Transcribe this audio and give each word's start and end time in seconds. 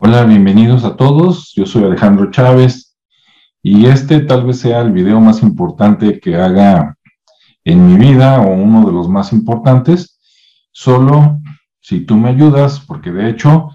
Hola, 0.00 0.22
bienvenidos 0.22 0.84
a 0.84 0.94
todos. 0.94 1.52
Yo 1.56 1.66
soy 1.66 1.82
Alejandro 1.82 2.30
Chávez 2.30 2.96
y 3.64 3.86
este 3.86 4.20
tal 4.20 4.46
vez 4.46 4.60
sea 4.60 4.80
el 4.80 4.92
video 4.92 5.18
más 5.18 5.42
importante 5.42 6.20
que 6.20 6.36
haga 6.36 6.96
en 7.64 7.84
mi 7.84 7.96
vida 7.96 8.40
o 8.40 8.46
uno 8.46 8.86
de 8.86 8.92
los 8.92 9.08
más 9.08 9.32
importantes. 9.32 10.20
Solo 10.70 11.40
si 11.80 12.02
tú 12.06 12.16
me 12.16 12.28
ayudas, 12.28 12.78
porque 12.78 13.10
de 13.10 13.28
hecho, 13.28 13.70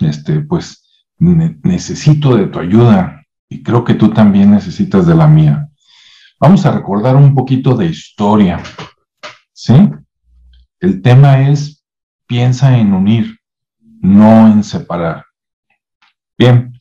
este, 0.00 0.40
pues 0.40 1.06
necesito 1.18 2.34
de 2.34 2.48
tu 2.48 2.58
ayuda 2.58 3.24
y 3.48 3.62
creo 3.62 3.84
que 3.84 3.94
tú 3.94 4.10
también 4.10 4.50
necesitas 4.50 5.06
de 5.06 5.14
la 5.14 5.28
mía. 5.28 5.68
Vamos 6.40 6.66
a 6.66 6.72
recordar 6.72 7.14
un 7.14 7.32
poquito 7.32 7.76
de 7.76 7.86
historia. 7.86 8.60
¿Sí? 9.52 9.88
El 10.80 11.00
tema 11.00 11.48
es 11.48 11.84
piensa 12.26 12.76
en 12.76 12.92
unir, 12.92 13.38
no 14.00 14.48
en 14.48 14.64
separar. 14.64 15.24
Bien, 16.36 16.72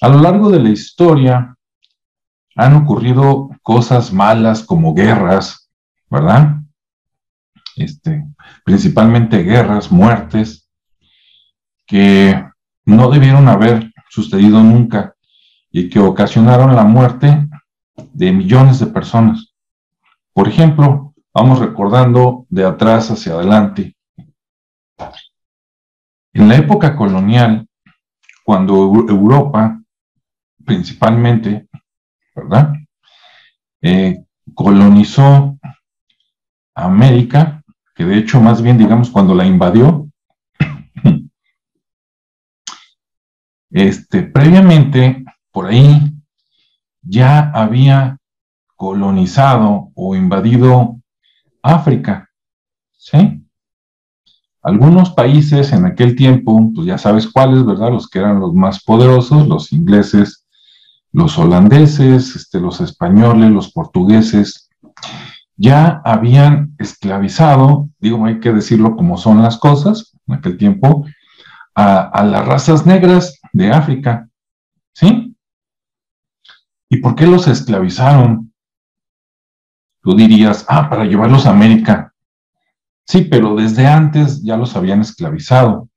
a 0.00 0.08
lo 0.08 0.20
largo 0.20 0.50
de 0.50 0.60
la 0.60 0.70
historia 0.70 1.54
han 2.56 2.74
ocurrido 2.74 3.50
cosas 3.62 4.12
malas 4.12 4.62
como 4.62 4.94
guerras, 4.94 5.70
¿verdad? 6.10 6.56
Este, 7.76 8.24
principalmente 8.64 9.42
guerras, 9.42 9.92
muertes, 9.92 10.68
que 11.86 12.44
no 12.86 13.10
debieron 13.10 13.48
haber 13.48 13.92
sucedido 14.08 14.62
nunca 14.62 15.14
y 15.70 15.90
que 15.90 16.00
ocasionaron 16.00 16.74
la 16.74 16.84
muerte 16.84 17.46
de 17.94 18.32
millones 18.32 18.78
de 18.80 18.86
personas. 18.86 19.54
Por 20.32 20.48
ejemplo, 20.48 21.14
vamos 21.34 21.58
recordando 21.58 22.46
de 22.48 22.64
atrás 22.64 23.10
hacia 23.10 23.34
adelante. 23.34 23.94
En 26.32 26.48
la 26.48 26.56
época 26.56 26.96
colonial, 26.96 27.67
cuando 28.48 29.04
Europa, 29.06 29.78
principalmente, 30.64 31.68
¿verdad? 32.34 32.72
Eh, 33.82 34.24
colonizó 34.54 35.58
América, 36.74 37.62
que 37.94 38.06
de 38.06 38.16
hecho 38.16 38.40
más 38.40 38.62
bien 38.62 38.78
digamos 38.78 39.10
cuando 39.10 39.34
la 39.34 39.44
invadió, 39.44 40.08
este, 43.70 44.22
previamente 44.22 45.26
por 45.52 45.66
ahí 45.66 46.10
ya 47.02 47.50
había 47.50 48.16
colonizado 48.76 49.92
o 49.94 50.16
invadido 50.16 50.98
África, 51.60 52.30
¿sí? 52.96 53.37
Algunos 54.68 55.12
países 55.12 55.72
en 55.72 55.86
aquel 55.86 56.14
tiempo, 56.14 56.70
pues 56.74 56.86
ya 56.86 56.98
sabes 56.98 57.26
cuáles, 57.26 57.64
¿verdad? 57.64 57.90
Los 57.90 58.06
que 58.06 58.18
eran 58.18 58.38
los 58.38 58.52
más 58.52 58.84
poderosos, 58.84 59.48
los 59.48 59.72
ingleses, 59.72 60.44
los 61.10 61.38
holandeses, 61.38 62.36
este, 62.36 62.60
los 62.60 62.82
españoles, 62.82 63.50
los 63.50 63.72
portugueses, 63.72 64.68
ya 65.56 66.02
habían 66.04 66.74
esclavizado, 66.78 67.88
digo, 67.98 68.26
hay 68.26 68.40
que 68.40 68.52
decirlo 68.52 68.94
como 68.94 69.16
son 69.16 69.42
las 69.42 69.56
cosas, 69.56 70.14
en 70.26 70.34
aquel 70.34 70.58
tiempo, 70.58 71.06
a, 71.74 72.00
a 72.00 72.22
las 72.22 72.46
razas 72.46 72.84
negras 72.84 73.40
de 73.54 73.70
África, 73.70 74.28
¿sí? 74.92 75.34
¿Y 76.90 76.98
por 76.98 77.14
qué 77.14 77.26
los 77.26 77.48
esclavizaron? 77.48 78.52
Tú 80.02 80.14
dirías, 80.14 80.66
ah, 80.68 80.90
para 80.90 81.06
llevarlos 81.06 81.46
a 81.46 81.52
América. 81.52 82.07
Sí, 83.08 83.22
pero 83.22 83.54
desde 83.54 83.86
antes 83.86 84.42
ya 84.42 84.58
los 84.58 84.76
habían 84.76 85.00
esclavizado. 85.00 85.88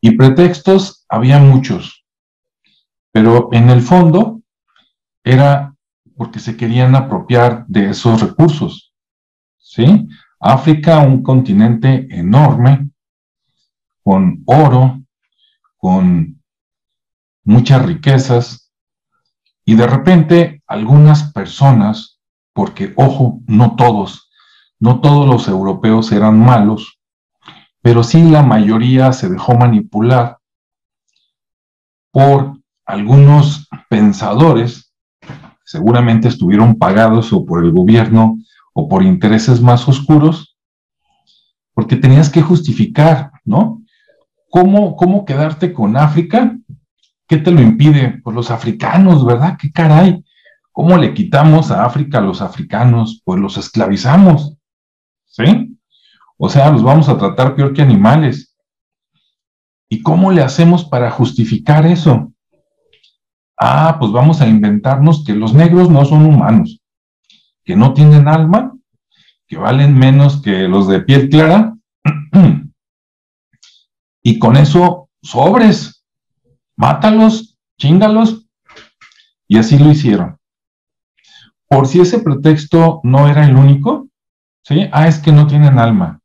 Y 0.00 0.12
pretextos 0.12 1.04
había 1.08 1.40
muchos, 1.40 2.04
pero 3.10 3.48
en 3.50 3.68
el 3.68 3.82
fondo 3.82 4.40
era 5.24 5.74
porque 6.16 6.38
se 6.38 6.56
querían 6.56 6.94
apropiar 6.94 7.66
de 7.66 7.90
esos 7.90 8.20
recursos. 8.20 8.94
¿Sí? 9.58 10.06
África, 10.38 11.00
un 11.00 11.20
continente 11.20 12.06
enorme, 12.10 12.90
con 14.04 14.44
oro, 14.46 15.02
con 15.78 16.40
muchas 17.42 17.84
riquezas, 17.84 18.70
y 19.64 19.74
de 19.74 19.86
repente 19.88 20.62
algunas 20.68 21.32
personas, 21.32 22.20
porque 22.52 22.92
ojo, 22.96 23.40
no 23.48 23.74
todos, 23.74 24.23
no 24.80 25.00
todos 25.00 25.28
los 25.28 25.48
europeos 25.48 26.12
eran 26.12 26.38
malos, 26.38 26.98
pero 27.82 28.02
sí 28.02 28.22
la 28.22 28.42
mayoría 28.42 29.12
se 29.12 29.28
dejó 29.28 29.54
manipular 29.54 30.38
por 32.10 32.58
algunos 32.86 33.68
pensadores, 33.88 34.92
seguramente 35.64 36.28
estuvieron 36.28 36.78
pagados 36.78 37.32
o 37.32 37.44
por 37.44 37.64
el 37.64 37.72
gobierno 37.72 38.38
o 38.72 38.88
por 38.88 39.02
intereses 39.02 39.60
más 39.60 39.88
oscuros, 39.88 40.56
porque 41.74 41.96
tenías 41.96 42.30
que 42.30 42.42
justificar, 42.42 43.32
¿no? 43.44 43.82
¿Cómo, 44.48 44.96
cómo 44.96 45.24
quedarte 45.24 45.72
con 45.72 45.96
África? 45.96 46.56
¿Qué 47.26 47.38
te 47.38 47.50
lo 47.50 47.60
impide? 47.60 48.20
Pues 48.22 48.36
los 48.36 48.50
africanos, 48.50 49.24
¿verdad? 49.26 49.56
¿Qué 49.60 49.72
caray? 49.72 50.24
¿Cómo 50.70 50.96
le 50.96 51.14
quitamos 51.14 51.70
a 51.70 51.84
África 51.84 52.18
a 52.18 52.20
los 52.20 52.40
africanos? 52.40 53.22
Pues 53.24 53.40
los 53.40 53.56
esclavizamos. 53.56 54.56
¿Sí? 55.34 55.76
O 56.38 56.48
sea, 56.48 56.70
los 56.70 56.82
vamos 56.82 57.08
a 57.08 57.18
tratar 57.18 57.56
peor 57.56 57.72
que 57.72 57.82
animales. 57.82 58.56
¿Y 59.88 60.02
cómo 60.02 60.30
le 60.30 60.42
hacemos 60.42 60.84
para 60.84 61.10
justificar 61.10 61.86
eso? 61.86 62.32
Ah, 63.58 63.96
pues 63.98 64.12
vamos 64.12 64.40
a 64.40 64.46
inventarnos 64.46 65.24
que 65.24 65.34
los 65.34 65.54
negros 65.54 65.90
no 65.90 66.04
son 66.04 66.26
humanos, 66.26 66.80
que 67.64 67.76
no 67.76 67.94
tienen 67.94 68.28
alma, 68.28 68.76
que 69.46 69.56
valen 69.56 69.96
menos 69.96 70.40
que 70.40 70.68
los 70.68 70.88
de 70.88 71.00
piel 71.00 71.28
clara. 71.28 71.74
y 74.22 74.38
con 74.38 74.56
eso, 74.56 75.08
sobres, 75.22 76.04
mátalos, 76.76 77.58
chingalos. 77.78 78.46
Y 79.46 79.58
así 79.58 79.78
lo 79.78 79.90
hicieron. 79.90 80.38
Por 81.68 81.86
si 81.86 82.00
ese 82.00 82.18
pretexto 82.20 83.00
no 83.02 83.28
era 83.28 83.46
el 83.46 83.56
único, 83.56 84.08
¿Sí? 84.64 84.88
Ah, 84.92 85.06
es 85.06 85.18
que 85.18 85.30
no 85.30 85.46
tienen 85.46 85.78
alma. 85.78 86.20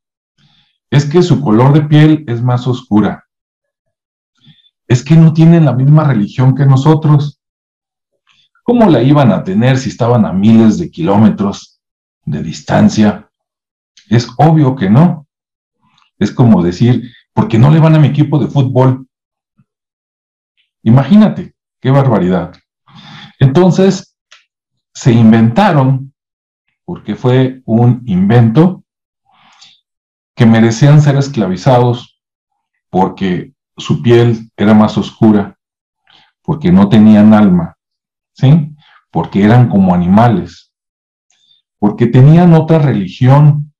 Es 0.90 1.04
que 1.04 1.22
su 1.22 1.40
color 1.42 1.74
de 1.74 1.82
piel 1.82 2.24
es 2.26 2.42
más 2.42 2.66
oscura. 2.66 3.26
Es 4.88 5.04
que 5.04 5.14
no 5.14 5.32
tienen 5.32 5.66
la 5.66 5.72
misma 5.72 6.04
religión 6.04 6.54
que 6.54 6.64
nosotros. 6.64 7.38
¿Cómo 8.64 8.88
la 8.88 9.02
iban 9.02 9.30
a 9.30 9.44
tener 9.44 9.76
si 9.76 9.90
estaban 9.90 10.24
a 10.24 10.32
miles 10.32 10.78
de 10.78 10.90
kilómetros 10.90 11.80
de 12.24 12.42
distancia? 12.42 13.30
Es 14.08 14.26
obvio 14.38 14.74
que 14.74 14.88
no. 14.88 15.26
Es 16.18 16.32
como 16.32 16.62
decir, 16.62 17.12
¿por 17.34 17.46
qué 17.46 17.58
no 17.58 17.70
le 17.70 17.78
van 17.78 17.94
a 17.94 17.98
mi 17.98 18.08
equipo 18.08 18.38
de 18.38 18.48
fútbol? 18.48 19.06
Imagínate, 20.82 21.54
qué 21.78 21.90
barbaridad. 21.90 22.54
Entonces, 23.38 24.16
se 24.94 25.12
inventaron 25.12 26.14
porque 26.90 27.14
fue 27.14 27.62
un 27.66 28.02
invento 28.06 28.82
que 30.34 30.44
merecían 30.44 31.00
ser 31.00 31.14
esclavizados 31.14 32.20
porque 32.90 33.54
su 33.76 34.02
piel 34.02 34.50
era 34.56 34.74
más 34.74 34.98
oscura, 34.98 35.56
porque 36.42 36.72
no 36.72 36.88
tenían 36.88 37.32
alma, 37.32 37.76
¿sí? 38.32 38.74
Porque 39.12 39.44
eran 39.44 39.68
como 39.68 39.94
animales, 39.94 40.72
porque 41.78 42.08
tenían 42.08 42.54
otra 42.54 42.80
religión. 42.80 43.72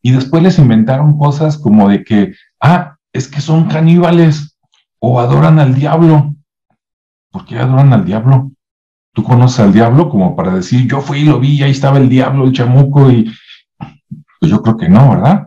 Y 0.00 0.12
después 0.12 0.42
les 0.42 0.58
inventaron 0.58 1.18
cosas 1.18 1.58
como 1.58 1.90
de 1.90 2.04
que, 2.04 2.32
ah, 2.58 2.96
es 3.12 3.28
que 3.28 3.42
son 3.42 3.68
caníbales 3.68 4.58
o 4.98 5.20
adoran 5.20 5.58
al 5.58 5.74
diablo. 5.74 6.34
¿Por 7.30 7.44
qué 7.44 7.58
adoran 7.58 7.92
al 7.92 8.06
diablo? 8.06 8.51
Tú 9.12 9.22
conoces 9.22 9.60
al 9.60 9.72
diablo 9.72 10.08
como 10.08 10.34
para 10.34 10.54
decir, 10.54 10.88
yo 10.88 11.00
fui 11.00 11.20
y 11.20 11.24
lo 11.24 11.38
vi, 11.38 11.62
ahí 11.62 11.70
estaba 11.70 11.98
el 11.98 12.08
diablo, 12.08 12.44
el 12.44 12.52
chamuco, 12.52 13.10
y 13.10 13.30
pues 14.40 14.50
yo 14.50 14.62
creo 14.62 14.76
que 14.76 14.88
no, 14.88 15.10
¿verdad? 15.10 15.46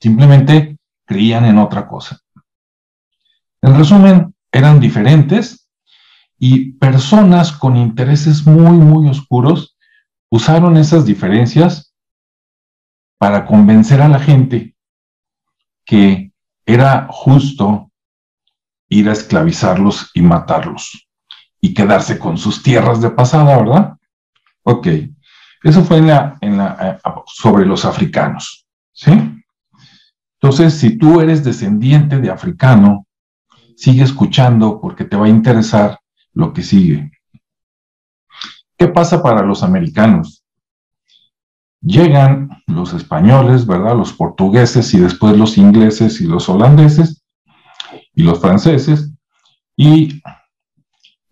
Simplemente 0.00 0.78
creían 1.04 1.44
en 1.44 1.58
otra 1.58 1.86
cosa. 1.86 2.20
En 3.60 3.76
resumen, 3.76 4.34
eran 4.52 4.78
diferentes 4.78 5.68
y 6.38 6.72
personas 6.72 7.52
con 7.52 7.76
intereses 7.76 8.46
muy, 8.46 8.76
muy 8.76 9.08
oscuros 9.08 9.76
usaron 10.30 10.76
esas 10.76 11.06
diferencias 11.06 11.94
para 13.18 13.46
convencer 13.46 14.00
a 14.00 14.08
la 14.08 14.20
gente 14.20 14.76
que 15.84 16.32
era 16.66 17.06
justo 17.10 17.90
ir 18.88 19.08
a 19.08 19.12
esclavizarlos 19.12 20.10
y 20.14 20.22
matarlos 20.22 21.03
y 21.64 21.72
quedarse 21.72 22.18
con 22.18 22.36
sus 22.36 22.62
tierras 22.62 23.00
de 23.00 23.08
pasada, 23.08 23.56
¿verdad? 23.56 23.96
Ok, 24.64 24.86
eso 25.62 25.82
fue 25.82 25.96
en 25.96 26.08
la, 26.08 26.36
en 26.42 26.58
la, 26.58 26.76
eh, 26.78 27.10
sobre 27.24 27.64
los 27.64 27.86
africanos, 27.86 28.66
¿sí? 28.92 29.42
Entonces, 30.34 30.74
si 30.74 30.98
tú 30.98 31.22
eres 31.22 31.42
descendiente 31.42 32.20
de 32.20 32.30
africano, 32.30 33.06
sigue 33.78 34.02
escuchando 34.02 34.78
porque 34.78 35.06
te 35.06 35.16
va 35.16 35.24
a 35.24 35.30
interesar 35.30 35.98
lo 36.34 36.52
que 36.52 36.62
sigue. 36.62 37.12
¿Qué 38.76 38.88
pasa 38.88 39.22
para 39.22 39.42
los 39.42 39.62
americanos? 39.62 40.44
Llegan 41.80 42.62
los 42.66 42.92
españoles, 42.92 43.66
¿verdad? 43.66 43.96
Los 43.96 44.12
portugueses 44.12 44.92
y 44.92 44.98
después 44.98 45.34
los 45.34 45.56
ingleses 45.56 46.20
y 46.20 46.26
los 46.26 46.46
holandeses 46.50 47.24
y 48.14 48.22
los 48.22 48.38
franceses 48.38 49.14
y 49.78 50.20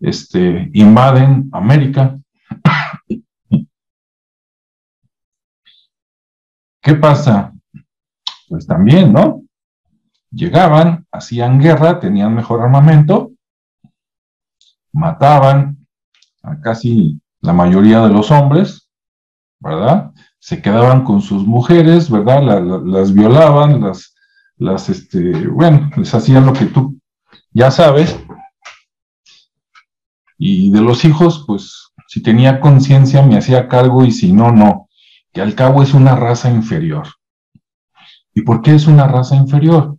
este, 0.03 0.69
invaden 0.73 1.49
América. 1.53 2.19
¿Qué 6.81 6.95
pasa? 6.95 7.53
Pues 8.49 8.67
también, 8.67 9.13
¿no? 9.13 9.43
Llegaban, 10.29 11.07
hacían 11.09 11.57
guerra, 11.57 12.01
tenían 12.01 12.35
mejor 12.35 12.61
armamento, 12.61 13.31
mataban 14.91 15.87
a 16.41 16.59
casi 16.59 17.21
la 17.39 17.53
mayoría 17.53 18.01
de 18.01 18.09
los 18.09 18.29
hombres, 18.29 18.89
¿verdad? 19.61 20.11
Se 20.37 20.61
quedaban 20.61 21.05
con 21.05 21.21
sus 21.21 21.47
mujeres, 21.47 22.11
¿verdad? 22.11 22.41
las 22.83 23.13
violaban, 23.13 23.79
las, 23.79 24.13
las, 24.57 24.89
este, 24.89 25.47
bueno, 25.47 25.89
les 25.95 26.13
hacían 26.13 26.45
lo 26.45 26.51
que 26.51 26.65
tú 26.65 26.99
ya 27.53 27.71
sabes. 27.71 28.19
Y 30.37 30.71
de 30.71 30.81
los 30.81 31.05
hijos, 31.05 31.43
pues, 31.47 31.91
si 32.07 32.21
tenía 32.21 32.59
conciencia, 32.59 33.21
me 33.21 33.37
hacía 33.37 33.67
cargo 33.67 34.03
y 34.03 34.11
si 34.11 34.33
no, 34.33 34.51
no 34.51 34.89
que 35.33 35.41
al 35.41 35.55
cabo 35.55 35.81
es 35.81 35.93
una 35.93 36.15
raza 36.15 36.49
inferior. 36.49 37.07
¿Y 38.33 38.43
por 38.43 38.61
qué 38.61 38.75
es 38.75 38.87
una 38.87 39.07
raza 39.07 39.35
inferior? 39.35 39.97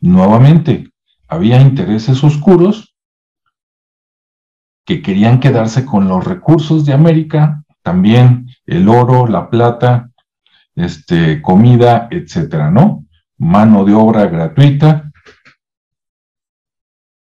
Nuevamente, 0.00 0.92
había 1.28 1.60
intereses 1.60 2.22
oscuros 2.22 2.94
que 4.84 5.02
querían 5.02 5.40
quedarse 5.40 5.84
con 5.84 6.08
los 6.08 6.24
recursos 6.24 6.84
de 6.84 6.92
América, 6.92 7.64
también 7.82 8.48
el 8.66 8.88
oro, 8.88 9.26
la 9.26 9.50
plata, 9.50 10.10
este, 10.76 11.42
comida, 11.42 12.08
etcétera, 12.10 12.70
¿no? 12.70 13.06
Mano 13.38 13.84
de 13.84 13.94
obra 13.94 14.26
gratuita. 14.26 15.10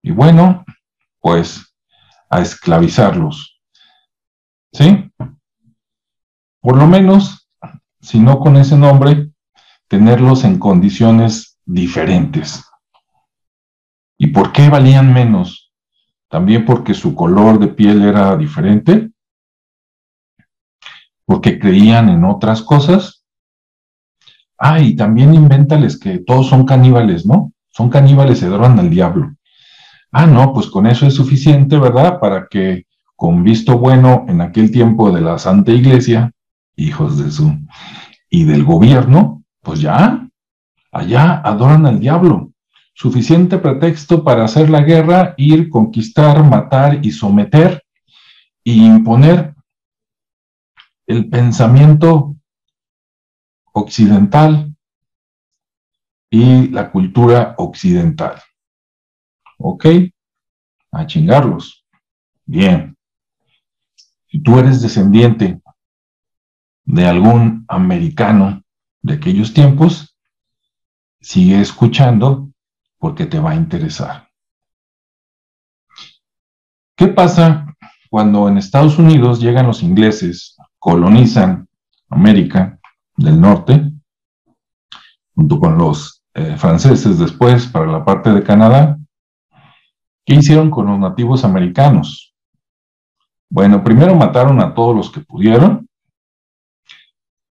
Y 0.02 0.10
bueno, 0.10 0.64
pues 1.22 1.74
a 2.28 2.42
esclavizarlos. 2.42 3.58
¿Sí? 4.74 5.10
por 6.62 6.76
lo 6.76 6.86
menos, 6.86 7.48
si 8.00 8.20
no 8.20 8.38
con 8.38 8.56
ese 8.56 8.78
nombre, 8.78 9.32
tenerlos 9.88 10.44
en 10.44 10.58
condiciones 10.58 11.58
diferentes. 11.66 12.64
¿Y 14.16 14.28
por 14.28 14.52
qué 14.52 14.68
valían 14.68 15.12
menos? 15.12 15.72
También 16.28 16.64
porque 16.64 16.94
su 16.94 17.14
color 17.16 17.58
de 17.58 17.68
piel 17.68 18.02
era 18.02 18.36
diferente, 18.36 19.10
porque 21.24 21.58
creían 21.58 22.08
en 22.08 22.24
otras 22.24 22.62
cosas. 22.62 23.24
Ah, 24.56 24.78
y 24.78 24.94
también 24.94 25.34
invéntales 25.34 25.98
que 25.98 26.20
todos 26.20 26.46
son 26.46 26.64
caníbales, 26.64 27.26
¿no? 27.26 27.52
Son 27.70 27.90
caníbales, 27.90 28.38
se 28.38 28.46
adoran 28.46 28.78
al 28.78 28.88
diablo. 28.88 29.34
Ah, 30.12 30.26
no, 30.26 30.52
pues 30.52 30.66
con 30.66 30.86
eso 30.86 31.06
es 31.06 31.14
suficiente, 31.14 31.78
¿verdad? 31.78 32.20
Para 32.20 32.46
que, 32.46 32.84
con 33.16 33.42
visto 33.42 33.78
bueno 33.78 34.26
en 34.28 34.42
aquel 34.42 34.70
tiempo 34.70 35.10
de 35.10 35.22
la 35.22 35.38
Santa 35.38 35.72
Iglesia, 35.72 36.30
hijos 36.76 37.18
de 37.18 37.30
su, 37.30 37.50
y 38.28 38.44
del 38.44 38.62
gobierno, 38.62 39.42
pues 39.62 39.80
ya, 39.80 40.28
allá 40.90 41.40
adoran 41.42 41.86
al 41.86 41.98
diablo. 41.98 42.52
Suficiente 42.92 43.56
pretexto 43.56 44.22
para 44.22 44.44
hacer 44.44 44.68
la 44.68 44.82
guerra, 44.82 45.32
ir, 45.38 45.70
conquistar, 45.70 46.44
matar 46.44 46.98
y 47.02 47.10
someter 47.10 47.82
e 48.64 48.72
imponer 48.72 49.54
el 51.06 51.30
pensamiento 51.30 52.36
occidental 53.72 54.74
y 56.30 56.68
la 56.68 56.90
cultura 56.90 57.54
occidental. 57.56 58.34
¿Ok? 59.64 59.86
A 60.90 61.06
chingarlos. 61.06 61.86
Bien. 62.44 62.96
Si 64.26 64.42
tú 64.42 64.58
eres 64.58 64.82
descendiente 64.82 65.60
de 66.84 67.06
algún 67.06 67.64
americano 67.68 68.62
de 69.02 69.14
aquellos 69.14 69.54
tiempos, 69.54 70.16
sigue 71.20 71.60
escuchando 71.60 72.50
porque 72.98 73.26
te 73.26 73.38
va 73.38 73.52
a 73.52 73.56
interesar. 73.56 74.28
¿Qué 76.96 77.08
pasa 77.08 77.66
cuando 78.10 78.48
en 78.48 78.58
Estados 78.58 78.98
Unidos 78.98 79.40
llegan 79.40 79.66
los 79.66 79.82
ingleses, 79.82 80.56
colonizan 80.78 81.68
América 82.10 82.78
del 83.16 83.40
Norte, 83.40 83.92
junto 85.34 85.60
con 85.60 85.78
los 85.78 86.24
eh, 86.34 86.56
franceses 86.56 87.18
después 87.18 87.66
para 87.66 87.86
la 87.86 88.04
parte 88.04 88.32
de 88.32 88.42
Canadá? 88.42 88.98
¿Qué 90.24 90.34
hicieron 90.34 90.70
con 90.70 90.86
los 90.86 90.98
nativos 90.98 91.44
americanos? 91.44 92.34
Bueno, 93.50 93.82
primero 93.82 94.14
mataron 94.14 94.60
a 94.60 94.72
todos 94.72 94.94
los 94.94 95.10
que 95.10 95.20
pudieron, 95.20 95.88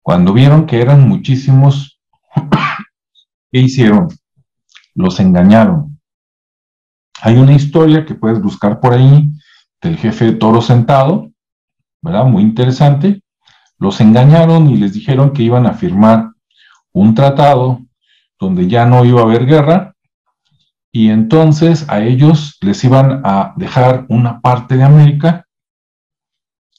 cuando 0.01 0.33
vieron 0.33 0.65
que 0.65 0.81
eran 0.81 1.07
muchísimos, 1.07 1.99
¿qué 3.51 3.59
hicieron? 3.59 4.09
Los 4.93 5.19
engañaron. 5.19 5.99
Hay 7.21 7.37
una 7.37 7.53
historia 7.53 8.05
que 8.05 8.15
puedes 8.15 8.41
buscar 8.41 8.79
por 8.79 8.93
ahí 8.93 9.29
del 9.81 9.97
jefe 9.97 10.25
de 10.25 10.33
Toro 10.33 10.61
Sentado, 10.61 11.31
¿verdad? 12.01 12.25
Muy 12.25 12.43
interesante. 12.43 13.21
Los 13.77 14.01
engañaron 14.01 14.69
y 14.69 14.77
les 14.77 14.93
dijeron 14.93 15.33
que 15.33 15.43
iban 15.43 15.65
a 15.65 15.73
firmar 15.73 16.31
un 16.91 17.15
tratado 17.15 17.79
donde 18.39 18.67
ya 18.67 18.85
no 18.85 19.05
iba 19.05 19.21
a 19.21 19.23
haber 19.23 19.45
guerra 19.45 19.94
y 20.95 21.09
entonces 21.09 21.89
a 21.89 22.01
ellos 22.01 22.57
les 22.61 22.81
iban 22.85 23.21
a 23.25 23.53
dejar 23.57 24.05
una 24.07 24.39
parte 24.39 24.77
de 24.77 24.83
América 24.83 25.45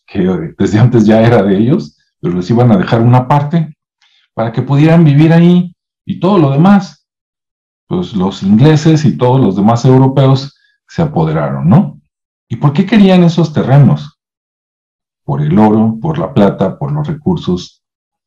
que 0.06 0.54
desde 0.56 0.78
antes 0.78 1.04
ya 1.04 1.20
era 1.20 1.42
de 1.42 1.58
ellos 1.58 1.98
pero 2.18 2.34
les 2.34 2.48
iban 2.48 2.72
a 2.72 2.78
dejar 2.78 3.02
una 3.02 3.28
parte 3.28 3.76
para 4.32 4.52
que 4.52 4.62
pudieran 4.62 5.04
vivir 5.04 5.34
ahí 5.34 5.70
y 6.06 6.18
todo 6.18 6.38
lo 6.38 6.50
demás, 6.50 7.06
pues 7.86 8.14
los 8.14 8.42
ingleses 8.42 9.04
y 9.04 9.18
todos 9.18 9.38
los 9.38 9.54
demás 9.54 9.84
europeos 9.84 10.56
se 10.88 11.02
apoderaron, 11.02 11.68
¿no? 11.68 12.00
¿Y 12.48 12.56
por 12.56 12.72
qué 12.72 12.86
querían 12.86 13.22
esos 13.22 13.52
terrenos? 13.52 14.18
Por 15.24 15.42
el 15.42 15.58
oro, 15.58 15.98
por 16.00 16.16
la 16.16 16.32
plata, 16.32 16.78
por 16.78 16.90
los 16.90 17.06
recursos, 17.06 17.82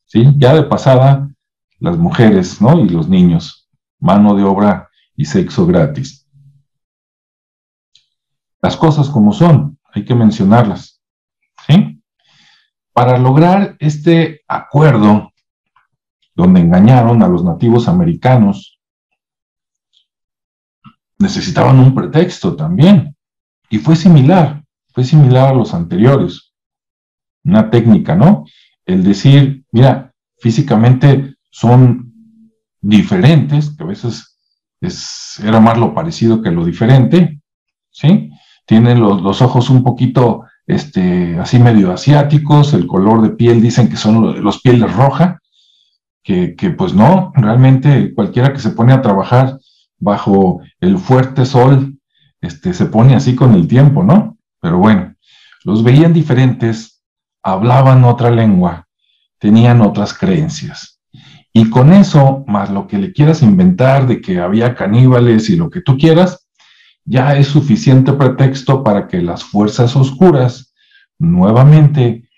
¿sí? 0.06 0.36
Ya 0.38 0.54
de 0.54 0.64
pasada, 0.64 1.28
las 1.80 1.98
mujeres, 1.98 2.62
¿no? 2.62 2.80
Y 2.80 2.90
los 2.90 3.10
niños, 3.10 3.68
mano 4.00 4.36
de 4.36 4.44
obra 4.44 4.89
y 5.20 5.26
sexo 5.26 5.68
gratis. 5.68 6.26
Las 8.62 8.78
cosas 8.78 9.10
como 9.10 9.34
son, 9.34 9.78
hay 9.94 10.06
que 10.06 10.16
mencionarlas, 10.16 11.02
¿sí? 11.68 12.02
Para 12.94 13.18
lograr 13.18 13.76
este 13.80 14.44
acuerdo, 14.48 15.34
donde 16.34 16.62
engañaron 16.62 17.22
a 17.22 17.28
los 17.28 17.44
nativos 17.44 17.90
americanos, 17.90 18.80
necesitaban 21.18 21.80
un 21.80 21.94
pretexto 21.94 22.56
también. 22.56 23.14
Y 23.70 23.80
fue 23.80 23.98
similar, 23.98 24.64
fue 24.94 25.04
similar 25.04 25.50
a 25.50 25.54
los 25.54 25.74
anteriores. 25.74 26.54
Una 27.44 27.70
técnica, 27.70 28.16
¿no? 28.16 28.46
El 28.86 29.04
decir, 29.04 29.66
mira, 29.74 30.14
físicamente 30.38 31.36
son 31.50 32.14
diferentes, 32.80 33.76
que 33.76 33.84
a 33.84 33.88
veces 33.88 34.39
era 34.82 35.60
más 35.60 35.78
lo 35.78 35.94
parecido 35.94 36.42
que 36.42 36.52
lo 36.52 36.66
diferente, 36.66 37.42
¿sí? 37.90 38.32
Tienen 38.66 39.00
los, 39.00 39.22
los 39.22 39.42
ojos 39.42 39.70
un 39.70 39.84
poquito 39.84 40.46
este, 40.70 41.36
así 41.40 41.58
medio 41.58 41.92
asiáticos, 41.92 42.74
el 42.74 42.86
color 42.86 43.24
de 43.24 43.32
piel 43.32 43.60
dicen 43.60 43.90
que 43.90 43.98
son 43.98 44.44
los 44.44 44.62
pieles 44.62 44.94
roja, 44.94 45.40
que, 46.24 46.76
pues 46.78 46.94
no, 46.94 47.32
realmente 47.34 48.14
cualquiera 48.14 48.54
que 48.54 48.60
se 48.60 48.70
pone 48.70 48.94
a 48.94 49.02
trabajar 49.02 49.58
bajo 49.98 50.62
el 50.80 51.00
fuerte 51.00 51.48
sol, 51.48 51.98
este, 52.40 52.76
se 52.76 52.86
pone 52.86 53.16
así 53.16 53.36
con 53.36 53.56
el 53.56 53.68
tiempo, 53.68 54.04
¿no? 54.04 54.38
Pero 54.62 54.78
bueno, 54.78 55.16
los 55.64 55.84
veían 55.84 56.14
diferentes, 56.14 57.02
hablaban 57.42 58.04
otra 58.04 58.30
lengua, 58.30 58.88
tenían 59.40 59.82
otras 59.82 60.14
creencias. 60.14 60.99
Y 61.54 61.70
con 61.70 61.94
eso, 61.94 62.44
más 62.48 62.70
lo 62.70 62.88
que 62.88 62.98
le 62.98 63.12
quieras 63.12 63.42
inventar 63.42 64.08
de 64.08 64.22
que 64.22 64.40
había 64.40 64.76
caníbales 64.76 65.50
y 65.50 65.56
lo 65.56 65.70
que 65.70 65.82
tú 65.82 65.98
quieras, 65.98 66.48
ya 67.06 67.36
es 67.36 67.48
suficiente 67.48 68.14
pretexto 68.14 68.84
para 68.84 69.08
que 69.08 69.22
las 69.22 69.44
fuerzas 69.44 69.96
oscuras 69.96 70.74
nuevamente 71.18 72.30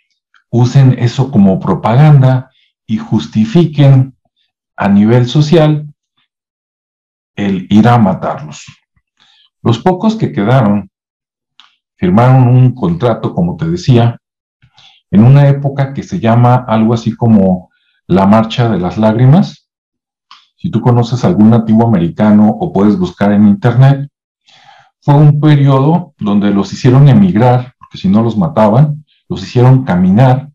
usen 0.50 0.98
eso 0.98 1.30
como 1.30 1.60
propaganda 1.60 2.51
y 2.86 2.98
justifiquen 2.98 4.15
a 4.75 4.88
nivel 4.88 5.27
social 5.27 5.88
el 7.36 7.68
ir 7.70 7.88
a 7.88 7.98
matarlos. 7.98 8.65
Los 9.62 9.80
pocos 9.80 10.15
que 10.15 10.32
quedaron 10.32 10.89
firmaron 11.98 12.48
un 12.48 12.74
contrato, 12.74 13.34
como 13.34 13.58
te 13.58 13.70
decía, 13.70 14.18
en 15.12 15.24
una 15.24 15.50
época 15.50 15.94
que 15.94 16.03
se 16.03 16.20
llama 16.20 16.65
algo 16.68 16.94
así 16.94 17.15
como 17.15 17.70
la 18.12 18.25
Marcha 18.25 18.68
de 18.68 18.77
las 18.77 18.98
Lágrimas. 18.98 19.70
Si 20.58 20.70
tú 20.70 20.82
conoces 20.82 21.24
algún 21.24 21.50
nativo 21.50 21.88
americano 21.88 22.50
o 22.50 22.74
puedes 22.74 22.98
buscar 22.98 23.32
en 23.32 23.48
internet, 23.48 24.10
fue 25.00 25.15
un 25.15 25.39
periodo 25.39 26.13
donde 26.20 26.51
los 26.51 26.74
hicieron 26.74 27.08
emigrar, 27.08 27.74
porque 27.80 27.98
si 27.98 28.10
no 28.10 28.22
los 28.22 28.38
mataban, 28.38 29.06
los 29.30 29.41
hicieron 29.41 29.86
caminar. 29.86 30.50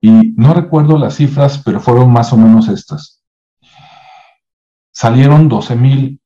Y 0.00 0.32
no 0.36 0.54
recuerdo 0.54 0.96
las 0.96 1.16
cifras, 1.16 1.58
pero 1.58 1.78
fueron 1.78 2.10
más 2.10 2.32
o 2.32 2.38
menos 2.38 2.68
estas. 2.68 3.22
Salieron 4.90 5.46
12 5.46 5.76
mil 5.76 6.20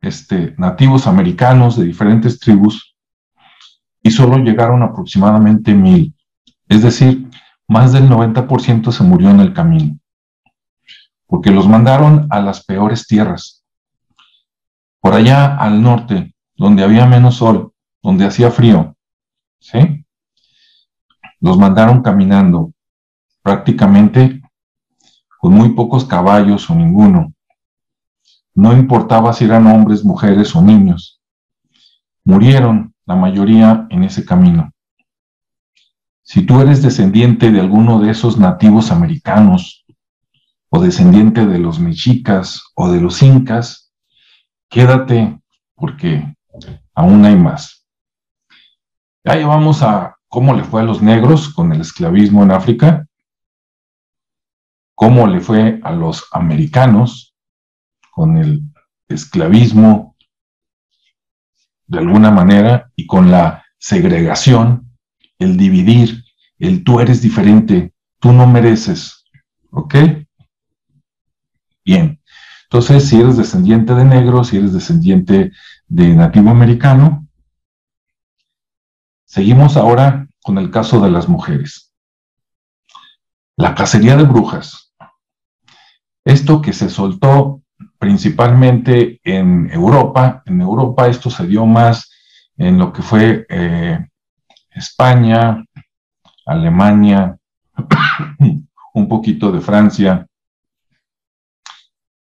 este, 0.00 0.54
nativos 0.58 1.08
americanos 1.08 1.76
de 1.76 1.84
diferentes 1.84 2.38
tribus 2.38 2.94
y 4.00 4.12
solo 4.12 4.38
llegaron 4.38 4.84
aproximadamente 4.84 5.74
mil. 5.74 6.14
Es 6.68 6.82
decir, 6.82 7.28
más 7.72 7.92
del 7.92 8.08
90% 8.08 8.92
se 8.92 9.02
murió 9.02 9.30
en 9.30 9.40
el 9.40 9.54
camino, 9.54 9.98
porque 11.26 11.50
los 11.50 11.66
mandaron 11.66 12.28
a 12.30 12.40
las 12.40 12.64
peores 12.64 13.06
tierras. 13.06 13.64
Por 15.00 15.14
allá 15.14 15.56
al 15.56 15.82
norte, 15.82 16.34
donde 16.54 16.84
había 16.84 17.06
menos 17.06 17.36
sol, 17.36 17.72
donde 18.02 18.26
hacía 18.26 18.50
frío, 18.50 18.94
¿sí? 19.58 20.04
Los 21.40 21.56
mandaron 21.56 22.02
caminando, 22.02 22.72
prácticamente 23.42 24.42
con 25.40 25.54
muy 25.54 25.70
pocos 25.70 26.04
caballos 26.04 26.68
o 26.68 26.74
ninguno. 26.74 27.32
No 28.54 28.74
importaba 28.74 29.32
si 29.32 29.46
eran 29.46 29.66
hombres, 29.66 30.04
mujeres 30.04 30.54
o 30.54 30.60
niños. 30.60 31.20
Murieron 32.22 32.94
la 33.06 33.16
mayoría 33.16 33.86
en 33.88 34.04
ese 34.04 34.24
camino. 34.24 34.72
Si 36.22 36.46
tú 36.46 36.60
eres 36.60 36.82
descendiente 36.82 37.50
de 37.50 37.60
alguno 37.60 38.00
de 38.00 38.10
esos 38.10 38.38
nativos 38.38 38.90
americanos, 38.90 39.82
o 40.74 40.80
descendiente 40.80 41.44
de 41.46 41.58
los 41.58 41.78
mexicas 41.78 42.62
o 42.74 42.90
de 42.90 42.98
los 42.98 43.22
incas, 43.22 43.92
quédate 44.70 45.38
porque 45.74 46.34
aún 46.94 47.26
hay 47.26 47.36
más. 47.36 47.86
Ya 49.22 49.34
llevamos 49.34 49.82
a 49.82 50.16
cómo 50.28 50.54
le 50.54 50.64
fue 50.64 50.80
a 50.80 50.84
los 50.84 51.02
negros 51.02 51.52
con 51.52 51.72
el 51.74 51.82
esclavismo 51.82 52.42
en 52.42 52.52
África, 52.52 53.06
cómo 54.94 55.26
le 55.26 55.40
fue 55.40 55.78
a 55.84 55.92
los 55.92 56.26
americanos 56.32 57.34
con 58.10 58.38
el 58.38 58.62
esclavismo 59.08 60.16
de 61.86 61.98
alguna 61.98 62.30
manera 62.30 62.90
y 62.96 63.06
con 63.06 63.30
la 63.30 63.62
segregación, 63.76 64.81
el 65.42 65.56
dividir, 65.56 66.24
el 66.58 66.84
tú 66.84 67.00
eres 67.00 67.22
diferente, 67.22 67.92
tú 68.18 68.32
no 68.32 68.46
mereces. 68.46 69.24
¿Ok? 69.70 69.94
Bien. 71.84 72.20
Entonces, 72.64 73.08
si 73.08 73.20
eres 73.20 73.36
descendiente 73.36 73.94
de 73.94 74.04
negro, 74.04 74.44
si 74.44 74.56
eres 74.56 74.72
descendiente 74.72 75.52
de 75.88 76.08
nativo 76.14 76.50
americano, 76.50 77.26
seguimos 79.24 79.76
ahora 79.76 80.26
con 80.42 80.58
el 80.58 80.70
caso 80.70 81.00
de 81.00 81.10
las 81.10 81.28
mujeres. 81.28 81.92
La 83.56 83.74
cacería 83.74 84.16
de 84.16 84.24
brujas. 84.24 84.94
Esto 86.24 86.62
que 86.62 86.72
se 86.72 86.88
soltó 86.88 87.62
principalmente 87.98 89.20
en 89.24 89.70
Europa. 89.70 90.42
En 90.46 90.60
Europa 90.60 91.08
esto 91.08 91.30
se 91.30 91.46
dio 91.46 91.66
más 91.66 92.10
en 92.56 92.78
lo 92.78 92.92
que 92.92 93.02
fue 93.02 93.46
eh, 93.48 94.08
España, 94.74 95.64
Alemania, 96.46 97.38
un 98.94 99.08
poquito 99.08 99.52
de 99.52 99.60
Francia 99.60 100.26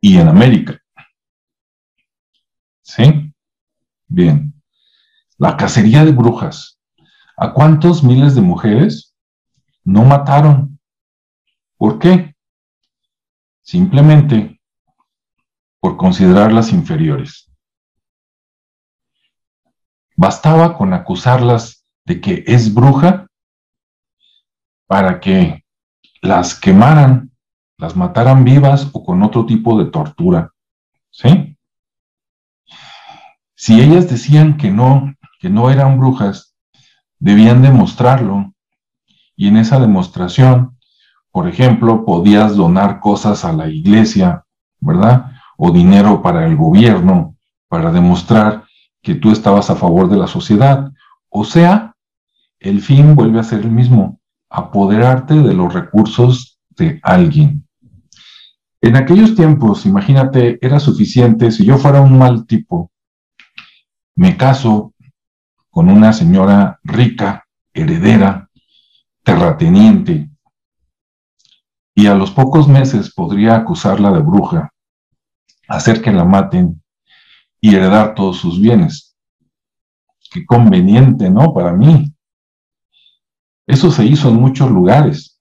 y 0.01 0.19
en 0.19 0.29
América. 0.29 0.79
¿Sí? 2.83 3.33
Bien. 4.07 4.55
La 5.37 5.57
cacería 5.57 6.05
de 6.05 6.13
brujas. 6.13 6.79
¿A 7.37 7.53
cuántos 7.53 8.03
miles 8.03 8.35
de 8.35 8.41
mujeres 8.41 9.15
no 9.85 10.05
mataron? 10.05 10.81
¿Por 11.77 11.99
qué? 11.99 12.35
Simplemente 13.63 14.61
por 15.81 15.97
considerarlas 15.97 16.73
inferiores. 16.73 17.51
Bastaba 20.17 20.77
con 20.77 20.93
acusarlas 20.93 21.78
de 22.09 22.21
que 22.21 22.43
es 22.47 22.75
bruja 22.75 23.27
para 24.87 25.21
que 25.21 25.65
las 26.23 26.59
quemaran, 26.59 27.31
las 27.77 27.95
mataran 27.95 28.43
vivas 28.43 28.89
o 28.93 29.05
con 29.05 29.23
otro 29.23 29.47
tipo 29.47 29.79
de 29.79 29.91
tortura. 29.91 30.53
¿Sí? 31.11 31.57
Si 33.55 33.81
ellas 33.81 34.09
decían 34.11 34.57
que 34.57 34.71
no, 34.71 35.15
que 35.39 35.51
no 35.51 35.71
eran 35.71 35.99
brujas, 35.99 36.57
debían 37.19 37.63
demostrarlo. 37.63 38.53
Y 39.37 39.49
en 39.49 39.59
esa 39.59 39.79
demostración, 39.79 40.77
por 41.31 41.47
ejemplo, 41.47 42.05
podías 42.05 42.57
donar 42.57 42.99
cosas 42.99 43.45
a 43.45 43.53
la 43.53 43.69
iglesia, 43.69 44.45
¿verdad? 44.81 45.33
o 45.59 45.73
dinero 45.73 46.23
para 46.23 46.47
el 46.47 46.57
gobierno 46.57 47.35
para 47.69 47.91
demostrar 47.91 48.65
que 49.03 49.17
tú 49.17 49.31
estabas 49.33 49.69
a 49.69 49.77
favor 49.77 50.09
de 50.09 50.17
la 50.17 50.29
sociedad. 50.29 50.91
O 51.29 51.45
sea, 51.45 51.95
el 52.61 52.81
fin 52.83 53.15
vuelve 53.15 53.41
a 53.41 53.45
ser 53.45 53.61
el 53.61 53.71
mismo, 53.71 54.21
apoderarte 54.51 55.35
de 55.35 55.55
los 55.55 55.73
recursos 55.73 56.59
de 56.71 57.01
alguien. 57.03 57.67
En 58.81 58.97
aquellos 58.97 59.35
tiempos, 59.35 59.87
imagínate, 59.87 60.59
era 60.65 60.79
suficiente, 60.79 61.51
si 61.51 61.65
yo 61.65 61.79
fuera 61.79 62.01
un 62.01 62.17
mal 62.17 62.47
tipo, 62.47 62.91
me 64.15 64.37
caso 64.37 64.95
con 65.71 65.89
una 65.89 66.13
señora 66.13 66.81
rica, 66.85 67.47
heredera, 67.73 68.49
terrateniente, 69.23 70.31
y 71.95 72.07
a 72.07 72.15
los 72.15 72.31
pocos 72.31 72.69
meses 72.69 73.13
podría 73.13 73.57
acusarla 73.57 74.13
de 74.13 74.21
bruja 74.21 74.73
hacer 75.69 76.01
que 76.01 76.11
la 76.11 76.25
maten 76.25 76.83
y 77.61 77.75
heredar 77.75 78.15
todos 78.15 78.39
sus 78.39 78.61
bienes. 78.61 79.17
Qué 80.31 80.45
conveniente, 80.45 81.31
¿no? 81.31 81.53
Para 81.53 81.73
mí. 81.73 82.13
Eso 83.69 83.93
se 83.93 84.05
hizo 84.05 84.29
en 84.29 84.35
muchos 84.35 84.69
lugares. 84.69 85.39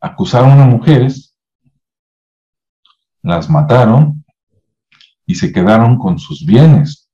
Acusaron 0.00 0.58
a 0.60 0.66
mujeres, 0.66 1.36
las 3.22 3.48
mataron 3.48 4.24
y 5.24 5.36
se 5.36 5.52
quedaron 5.52 5.96
con 5.96 6.18
sus 6.18 6.44
bienes. 6.44 7.08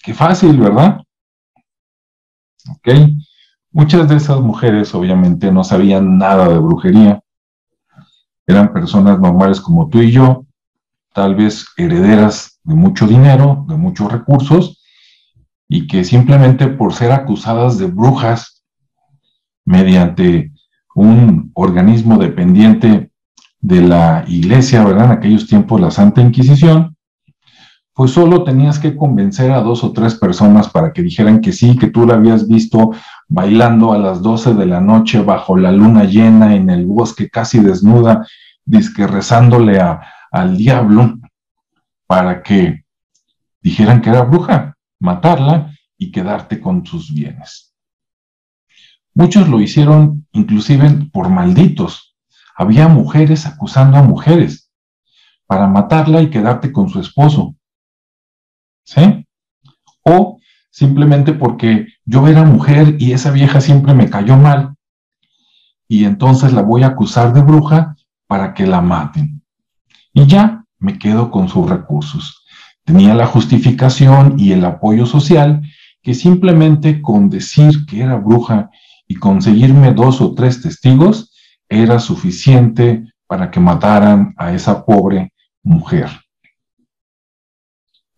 Qué 0.00 0.14
fácil, 0.14 0.58
¿verdad? 0.58 1.00
Ok. 2.70 2.88
Muchas 3.72 4.08
de 4.08 4.16
esas 4.16 4.40
mujeres 4.40 4.94
obviamente 4.94 5.50
no 5.50 5.64
sabían 5.64 6.18
nada 6.18 6.48
de 6.48 6.58
brujería 6.58 7.20
eran 8.46 8.72
personas 8.72 9.20
normales 9.20 9.60
como 9.60 9.88
tú 9.88 10.00
y 10.00 10.10
yo, 10.10 10.46
tal 11.14 11.34
vez 11.34 11.66
herederas 11.76 12.58
de 12.64 12.74
mucho 12.74 13.06
dinero, 13.06 13.64
de 13.68 13.76
muchos 13.76 14.10
recursos, 14.10 14.81
y 15.68 15.86
que 15.86 16.04
simplemente 16.04 16.68
por 16.68 16.92
ser 16.92 17.12
acusadas 17.12 17.78
de 17.78 17.86
brujas 17.86 18.62
mediante 19.64 20.52
un 20.94 21.50
organismo 21.54 22.18
dependiente 22.18 23.10
de 23.60 23.80
la 23.80 24.24
iglesia, 24.26 24.84
¿verdad? 24.84 25.06
En 25.06 25.12
aquellos 25.12 25.46
tiempos 25.46 25.80
la 25.80 25.90
Santa 25.90 26.20
Inquisición, 26.20 26.96
pues 27.94 28.12
solo 28.12 28.42
tenías 28.42 28.78
que 28.78 28.96
convencer 28.96 29.52
a 29.52 29.60
dos 29.60 29.84
o 29.84 29.92
tres 29.92 30.14
personas 30.14 30.68
para 30.68 30.92
que 30.92 31.02
dijeran 31.02 31.40
que 31.40 31.52
sí, 31.52 31.76
que 31.76 31.88
tú 31.88 32.06
la 32.06 32.14
habías 32.14 32.48
visto 32.48 32.92
bailando 33.28 33.92
a 33.92 33.98
las 33.98 34.22
12 34.22 34.54
de 34.54 34.66
la 34.66 34.80
noche 34.80 35.22
bajo 35.22 35.56
la 35.56 35.72
luna 35.72 36.04
llena 36.04 36.54
en 36.54 36.70
el 36.70 36.86
bosque 36.86 37.28
casi 37.28 37.60
desnuda, 37.60 38.26
disque 38.64 39.06
rezándole 39.06 39.80
al 40.30 40.56
diablo 40.56 41.18
para 42.06 42.42
que 42.42 42.84
dijeran 43.60 44.00
que 44.00 44.10
era 44.10 44.22
bruja, 44.22 44.71
matarla 45.02 45.76
y 45.98 46.12
quedarte 46.12 46.60
con 46.60 46.86
sus 46.86 47.12
bienes. 47.12 47.74
Muchos 49.14 49.48
lo 49.48 49.60
hicieron 49.60 50.26
inclusive 50.32 50.88
por 51.12 51.28
malditos. 51.28 52.16
Había 52.56 52.88
mujeres 52.88 53.44
acusando 53.46 53.98
a 53.98 54.02
mujeres 54.02 54.70
para 55.46 55.66
matarla 55.66 56.22
y 56.22 56.30
quedarte 56.30 56.72
con 56.72 56.88
su 56.88 57.00
esposo. 57.00 57.54
¿Sí? 58.84 59.26
O 60.04 60.38
simplemente 60.70 61.32
porque 61.32 61.88
yo 62.04 62.26
era 62.28 62.44
mujer 62.44 62.96
y 62.98 63.12
esa 63.12 63.30
vieja 63.30 63.60
siempre 63.60 63.94
me 63.94 64.08
cayó 64.08 64.36
mal 64.36 64.74
y 65.88 66.04
entonces 66.04 66.52
la 66.52 66.62
voy 66.62 66.84
a 66.84 66.88
acusar 66.88 67.34
de 67.34 67.42
bruja 67.42 67.96
para 68.26 68.54
que 68.54 68.66
la 68.66 68.80
maten. 68.80 69.42
y 70.14 70.26
ya 70.26 70.64
me 70.78 70.98
quedo 70.98 71.30
con 71.30 71.48
sus 71.48 71.68
recursos. 71.68 72.41
Tenía 72.84 73.14
la 73.14 73.26
justificación 73.26 74.38
y 74.38 74.52
el 74.52 74.64
apoyo 74.64 75.06
social 75.06 75.62
que 76.02 76.14
simplemente 76.14 77.00
con 77.00 77.30
decir 77.30 77.86
que 77.86 78.00
era 78.00 78.16
bruja 78.16 78.70
y 79.06 79.14
conseguirme 79.14 79.92
dos 79.92 80.20
o 80.20 80.34
tres 80.34 80.60
testigos 80.60 81.32
era 81.68 82.00
suficiente 82.00 83.04
para 83.26 83.50
que 83.50 83.60
mataran 83.60 84.34
a 84.36 84.52
esa 84.52 84.84
pobre 84.84 85.32
mujer. 85.62 86.08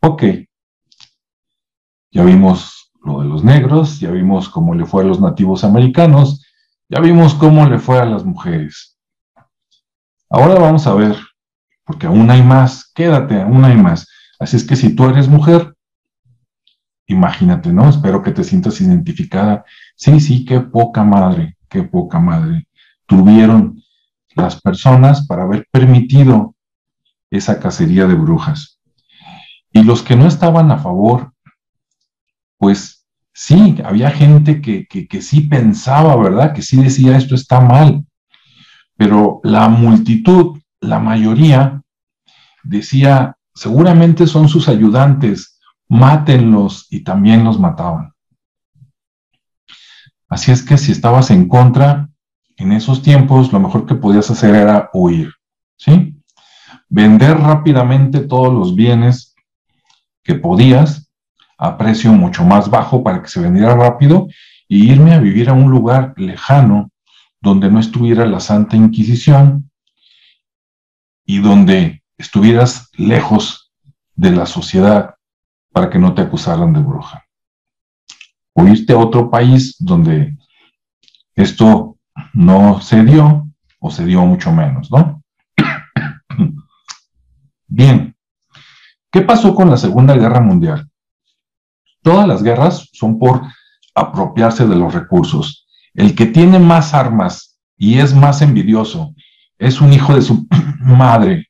Ok, 0.01 0.25
ya 2.11 2.25
vimos 2.25 2.93
lo 3.03 3.21
de 3.21 3.29
los 3.29 3.45
negros, 3.45 4.01
ya 4.01 4.11
vimos 4.11 4.49
cómo 4.49 4.75
le 4.75 4.87
fue 4.87 5.03
a 5.03 5.07
los 5.07 5.21
nativos 5.21 5.65
americanos, 5.65 6.45
ya 6.89 7.01
vimos 7.01 7.35
cómo 7.35 7.67
le 7.67 7.79
fue 7.79 8.01
a 8.01 8.05
las 8.05 8.25
mujeres. 8.25 8.99
Ahora 10.31 10.59
vamos 10.59 10.87
a 10.87 10.95
ver, 10.95 11.17
porque 11.85 12.07
aún 12.07 12.31
hay 12.31 12.43
más, 12.43 12.91
quédate, 12.95 13.41
aún 13.41 13.65
hay 13.65 13.77
más. 13.77 14.09
Así 14.45 14.57
es 14.57 14.65
que 14.65 14.77
si 14.77 14.95
tú 14.95 15.09
eres 15.09 15.27
mujer, 15.27 15.75
imagínate, 17.07 17.73
¿no? 17.73 17.89
Espero 17.89 18.23
que 18.23 18.31
te 18.31 18.45
sientas 18.45 18.79
identificada. 18.79 19.65
Sí, 19.97 20.21
sí, 20.21 20.45
qué 20.45 20.61
poca 20.61 21.03
madre, 21.03 21.57
qué 21.71 21.83
poca 21.83 22.21
madre 22.21 22.69
tuvieron 23.07 23.83
las 24.37 24.61
personas 24.61 25.27
para 25.27 25.45
haber 25.45 25.67
permitido 25.71 26.55
esa 27.31 27.59
cacería 27.59 28.07
de 28.07 28.17
brujas. 28.17 28.83
Y 29.73 29.83
los 29.83 30.03
que 30.03 30.15
no 30.15 30.27
estaban 30.27 30.71
a 30.71 30.77
favor, 30.77 31.33
pues 32.59 33.07
sí, 33.33 33.79
había 33.83 34.11
gente 34.11 34.61
que, 34.61 34.85
que, 34.87 35.09
que 35.09 35.23
sí 35.23 35.41
pensaba, 35.41 36.15
¿verdad? 36.17 36.53
Que 36.53 36.61
sí 36.61 36.83
decía 36.83 37.17
esto 37.17 37.35
está 37.35 37.63
mal. 37.63 38.05
Pero 38.99 39.41
la 39.43 39.71
multitud, 39.71 40.61
la 40.81 40.99
mayoría, 40.99 41.81
decía, 42.63 43.34
seguramente 43.55 44.27
son 44.27 44.49
sus 44.49 44.69
ayudantes, 44.69 45.61
mátenlos 45.89 46.87
y 46.91 47.05
también 47.05 47.45
los 47.45 47.59
mataban. 47.59 48.13
Así 50.29 50.51
es 50.51 50.63
que 50.63 50.79
si 50.79 50.93
estabas 50.93 51.31
en 51.31 51.49
contra, 51.49 52.09
en 52.57 52.73
esos 52.73 53.03
tiempos 53.03 53.53
lo 53.53 53.61
mejor 53.61 53.87
que 53.87 53.95
podías 53.95 54.31
hacer 54.31 54.55
era 54.55 54.91
huir, 54.93 55.33
¿sí? 55.77 56.17
Vender 56.89 57.39
rápidamente 57.39 58.21
todos 58.21 58.53
los 58.53 58.75
bienes 58.75 59.35
que 60.23 60.35
podías 60.35 61.11
a 61.59 61.79
precio 61.79 62.13
mucho 62.13 62.45
más 62.45 62.69
bajo 62.69 63.03
para 63.03 63.23
que 63.23 63.29
se 63.29 63.41
vendiera 63.41 63.75
rápido 63.75 64.27
y 64.69 64.91
irme 64.91 65.13
a 65.13 65.21
vivir 65.21 65.49
a 65.49 65.53
un 65.53 65.71
lugar 65.71 66.15
lejano 66.17 66.91
donde 67.41 67.71
no 67.71 67.79
estuviera 67.79 68.27
la 68.27 68.41
Santa 68.41 68.77
Inquisición 68.77 69.71
y 71.27 71.39
donde 71.39 72.04
estuvieras 72.25 72.89
lejos 72.97 73.71
de 74.15 74.31
la 74.31 74.47
sociedad 74.47 75.15
para 75.73 75.91
que 75.91 75.99
no 75.99 76.15
te 76.15 76.23
acusaran 76.23 76.73
de 76.73 76.81
bruja. 76.81 77.23
O 78.55 78.67
irte 78.67 78.95
a 78.95 78.99
otro 78.99 79.31
país 79.31 79.77
donde 79.79 80.37
esto 81.35 81.99
no 82.33 82.81
se 82.81 83.05
dio 83.05 83.47
o 83.79 83.91
se 83.91 84.07
dio 84.07 84.25
mucho 84.25 84.53
menos, 84.53 84.91
¿no? 84.91 85.23
Bien, 87.67 88.17
¿qué 89.13 89.21
pasó 89.21 89.55
con 89.55 89.69
la 89.69 89.77
Segunda 89.77 90.15
Guerra 90.15 90.41
Mundial? 90.41 90.89
Todas 92.03 92.27
las 92.27 92.43
guerras 92.43 92.89
son 92.93 93.19
por 93.19 93.43
apropiarse 93.95 94.67
de 94.67 94.77
los 94.77 94.95
recursos. 94.95 95.67
El 95.93 96.15
que 96.15 96.27
tiene 96.27 96.59
más 96.59 96.95
armas 96.95 97.59
y 97.77 97.99
es 97.99 98.15
más 98.15 98.41
envidioso 98.41 99.15
es 99.59 99.81
un 99.83 99.93
hijo 99.93 100.15
de 100.15 100.23
su 100.23 100.47
madre 100.81 101.49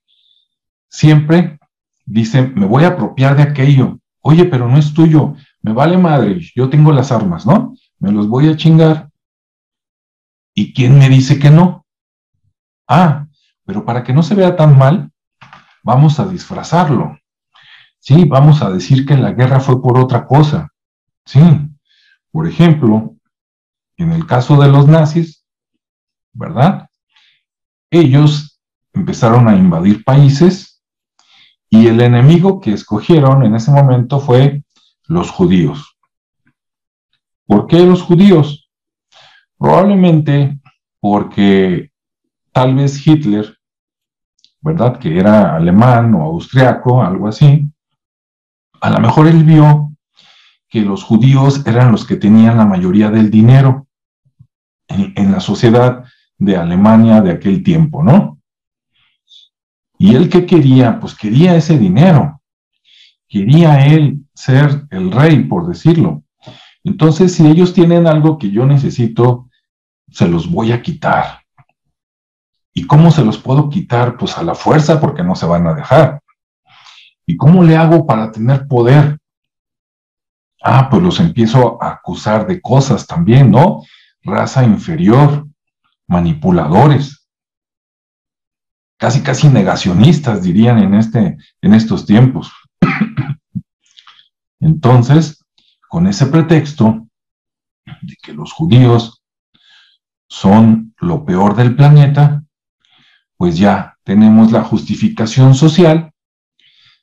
siempre 0.95 1.59
dice, 2.07 2.43
me 2.43 2.67
voy 2.67 2.85
a 2.85 2.89
apropiar 2.89 3.37
de 3.37 3.43
aquello. 3.43 3.99
Oye, 4.21 4.45
pero 4.45 4.69
no 4.69 4.79
es 4.79 4.95
tuyo, 4.95 5.35
me 5.61 5.73
vale 5.73 5.99
madre, 5.99 6.41
yo 6.55 6.71
tengo 6.71 6.93
las 6.93 7.11
armas, 7.11 7.45
¿no? 7.45 7.75
Me 7.99 8.13
los 8.13 8.29
voy 8.29 8.49
a 8.49 8.57
chingar. 8.57 9.11
¿Y 10.55 10.73
quién 10.73 10.97
me 10.97 11.09
dice 11.09 11.41
que 11.41 11.51
no? 11.51 11.85
Ah, 12.87 13.27
pero 13.65 13.85
para 13.85 14.05
que 14.05 14.13
no 14.13 14.23
se 14.23 14.37
vea 14.37 14.55
tan 14.55 14.79
mal, 14.79 15.11
vamos 15.83 16.21
a 16.21 16.29
disfrazarlo. 16.29 17.19
Sí, 17.99 18.25
vamos 18.25 18.63
a 18.63 18.71
decir 18.71 19.05
que 19.05 19.17
la 19.17 19.33
guerra 19.33 19.59
fue 19.59 19.83
por 19.83 19.99
otra 19.99 20.25
cosa. 20.27 20.69
Sí, 21.27 21.41
por 22.31 22.47
ejemplo, 22.47 23.17
en 23.97 24.13
el 24.13 24.27
caso 24.27 24.61
de 24.61 24.69
los 24.69 24.87
nazis, 24.87 25.45
¿verdad? 26.33 26.89
Ellos 27.91 28.61
empezaron 28.93 29.49
a 29.49 29.57
invadir 29.57 30.05
países 30.05 30.74
y 31.75 31.89
el 31.89 32.01
enemigo 32.01 32.61
que 32.61 32.73
escogieron 32.73 33.43
en 33.43 33.57
ese 33.57 33.73
momento 33.73 34.21
fue 34.21 34.63
los 35.09 35.33
judíos. 35.33 35.97
¿Por 37.47 37.67
qué 37.67 37.85
los 37.85 38.01
judíos? 38.01 38.71
Probablemente 39.59 40.61
porque 41.01 41.91
tal 42.53 42.77
vez 42.77 43.05
Hitler, 43.05 43.59
¿verdad? 44.61 45.01
Que 45.01 45.19
era 45.19 45.57
alemán 45.57 46.15
o 46.15 46.23
austriaco, 46.23 47.03
algo 47.03 47.27
así, 47.27 47.69
a 48.81 48.91
lo 48.91 49.01
mejor 49.01 49.27
él 49.27 49.43
vio 49.43 49.91
que 50.69 50.81
los 50.81 51.03
judíos 51.03 51.67
eran 51.67 51.91
los 51.91 52.07
que 52.07 52.15
tenían 52.15 52.57
la 52.57 52.67
mayoría 52.67 53.11
del 53.11 53.33
dinero 53.33 53.89
en, 54.87 55.13
en 55.17 55.33
la 55.33 55.41
sociedad 55.41 56.05
de 56.39 56.57
Alemania 56.57 57.21
de 57.21 57.33
aquel 57.33 57.65
tiempo, 57.65 58.05
¿no? 58.05 58.39
¿Y 60.05 60.15
él 60.15 60.29
qué 60.29 60.45
quería? 60.45 61.01
Pues 61.01 61.15
quería 61.15 61.57
ese 61.57 61.79
dinero. 61.79 62.43
Quería 63.27 63.87
él 63.87 64.27
ser 64.35 64.87
el 64.91 65.11
rey, 65.11 65.45
por 65.45 65.67
decirlo. 65.67 66.25
Entonces, 66.83 67.33
si 67.33 67.47
ellos 67.47 67.73
tienen 67.73 68.07
algo 68.07 68.37
que 68.37 68.51
yo 68.51 68.67
necesito, 68.67 69.49
se 70.11 70.29
los 70.29 70.51
voy 70.51 70.73
a 70.73 70.83
quitar. 70.83 71.41
¿Y 72.75 72.87
cómo 72.87 73.11
se 73.11 73.25
los 73.25 73.39
puedo 73.39 73.71
quitar? 73.71 74.19
Pues 74.19 74.37
a 74.37 74.43
la 74.43 74.55
fuerza, 74.55 75.01
porque 75.01 75.23
no 75.23 75.35
se 75.35 75.47
van 75.47 75.67
a 75.69 75.75
dejar. 75.75 76.21
¿Y 77.25 77.39
cómo 77.39 77.65
le 77.65 77.75
hago 77.75 78.05
para 78.05 78.31
tener 78.31 78.69
poder? 78.69 79.17
Ah, 80.63 80.91
pues 80.91 81.03
los 81.03 81.19
empiezo 81.19 81.83
a 81.83 81.93
acusar 81.93 82.47
de 82.47 82.61
cosas 82.61 83.07
también, 83.07 83.51
¿no? 83.51 83.81
Raza 84.23 84.65
inferior, 84.65 85.47
manipuladores 86.07 87.24
casi 89.05 89.21
casi 89.21 89.49
negacionistas, 89.51 90.43
dirían 90.43 90.79
en, 90.79 90.95
este, 90.95 91.37
en 91.61 91.75
estos 91.75 92.07
tiempos. 92.07 92.51
Entonces, 94.61 95.45
con 95.91 96.07
ese 96.07 96.25
pretexto 96.25 97.07
de 97.85 98.17
que 98.23 98.33
los 98.33 98.55
judíos 98.55 99.23
son 100.27 100.95
lo 101.01 101.23
peor 101.23 101.55
del 101.55 101.77
planeta, 101.77 102.45
pues 103.37 103.59
ya 103.59 103.99
tenemos 104.05 104.51
la 104.51 104.65
justificación 104.65 105.55
social 105.55 106.11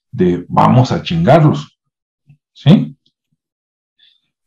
de 0.09 0.43
vamos 0.49 0.91
a 0.91 1.03
chingarlos. 1.03 1.77
¿Sí? 2.51 2.97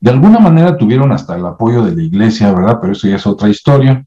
De 0.01 0.11
alguna 0.11 0.41
manera 0.41 0.77
tuvieron 0.77 1.13
hasta 1.13 1.37
el 1.37 1.47
apoyo 1.47 1.85
de 1.85 1.95
la 1.95 2.03
iglesia, 2.03 2.53
¿verdad? 2.53 2.79
Pero 2.81 2.95
eso 2.95 3.07
ya 3.07 3.15
es 3.15 3.27
otra 3.29 3.49
historia 3.49 4.05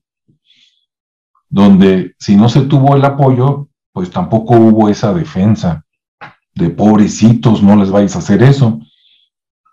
donde 1.50 2.16
si 2.20 2.36
no 2.36 2.50
se 2.50 2.62
tuvo 2.62 2.96
el 2.96 3.06
apoyo, 3.06 3.70
pues 3.92 4.12
tampoco 4.12 4.56
hubo 4.56 4.90
esa 4.90 5.14
defensa 5.14 5.86
de 6.54 6.70
pobrecitos, 6.70 7.62
no 7.64 7.76
les 7.76 7.92
vais 7.92 8.16
a 8.16 8.20
hacer 8.20 8.44
eso, 8.44 8.80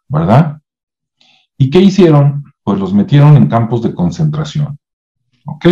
¿verdad? 0.09 0.61
¿Y 1.59 1.71
qué 1.71 1.81
hicieron? 1.81 2.45
Pues 2.63 2.79
los 2.79 2.93
metieron 2.93 3.37
en 3.37 3.49
campos 3.49 3.83
de 3.83 3.95
concentración, 3.95 4.79
¿ok? 5.47 5.67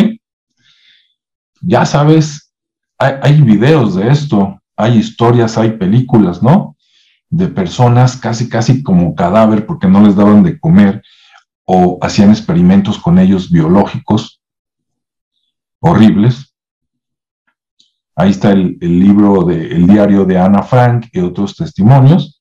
Ya 1.61 1.85
sabes, 1.87 2.53
hay, 2.99 3.15
hay 3.23 3.41
videos 3.41 3.95
de 3.95 4.09
esto, 4.09 4.61
hay 4.77 4.99
historias, 4.99 5.57
hay 5.59 5.73
películas, 5.73 6.43
¿no? 6.43 6.77
De 7.31 7.49
personas 7.49 8.17
casi, 8.17 8.49
casi 8.49 8.83
como 8.83 9.15
cadáver 9.15 9.67
porque 9.67 9.87
no 9.87 10.03
les 10.03 10.17
daban 10.17 10.43
de 10.43 10.59
comer 10.59 11.03
o 11.65 11.99
hacían 12.03 12.31
experimentos 12.31 12.99
con 12.99 13.19
ellos 13.19 13.51
biológicos 13.51 14.42
horribles. 15.83 16.55
Ahí 18.15 18.31
está 18.31 18.53
el, 18.53 18.79
libro 18.81 19.45
de 19.45 19.67
el 19.75 19.87
diario 19.87 20.25
de 20.25 20.39
Ana 20.39 20.63
Frank 20.63 21.07
y 21.13 21.21
otros 21.21 21.57
testimonios 21.57 22.41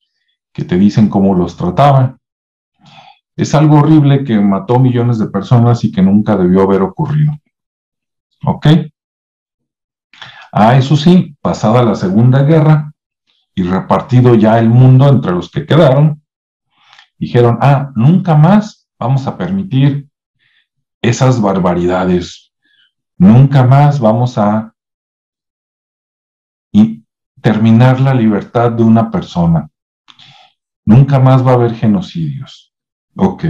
que 0.54 0.64
te 0.64 0.78
dicen 0.78 1.10
cómo 1.10 1.34
los 1.34 1.58
trataban. 1.58 2.18
Es 3.36 3.56
algo 3.56 3.80
horrible 3.80 4.24
que 4.24 4.40
mató 4.40 4.80
millones 4.80 5.18
de 5.18 5.28
personas 5.28 5.84
y 5.84 5.92
que 5.92 6.02
nunca 6.02 6.36
debió 6.36 6.62
haber 6.64 6.82
ocurrido. 6.82 7.34
¿Ok? 8.46 8.68
Ah, 10.52 10.76
eso 10.78 10.96
sí, 10.98 11.36
pasada 11.42 11.84
la 11.84 11.96
Segunda 11.96 12.44
Guerra 12.44 12.94
y 13.56 13.64
repartido 13.64 14.36
ya 14.36 14.60
el 14.60 14.70
mundo 14.70 15.08
entre 15.08 15.32
los 15.32 15.50
que 15.50 15.66
quedaron, 15.66 16.22
dijeron, 17.18 17.58
ah, 17.62 17.92
nunca 17.96 18.36
más 18.36 18.90
vamos 19.00 19.26
a 19.26 19.38
permitir 19.38 20.10
esas 21.02 21.42
barbaridades, 21.42 22.51
Nunca 23.22 23.64
más 23.64 24.00
vamos 24.00 24.40
a 24.40 24.74
terminar 27.40 28.02
la 28.02 28.16
libertad 28.16 28.72
de 28.72 28.82
una 28.82 29.12
persona. 29.12 29.70
Nunca 30.86 31.20
más 31.20 31.46
va 31.46 31.52
a 31.52 31.54
haber 31.54 31.76
genocidios. 31.76 32.74
Ok. 33.16 33.46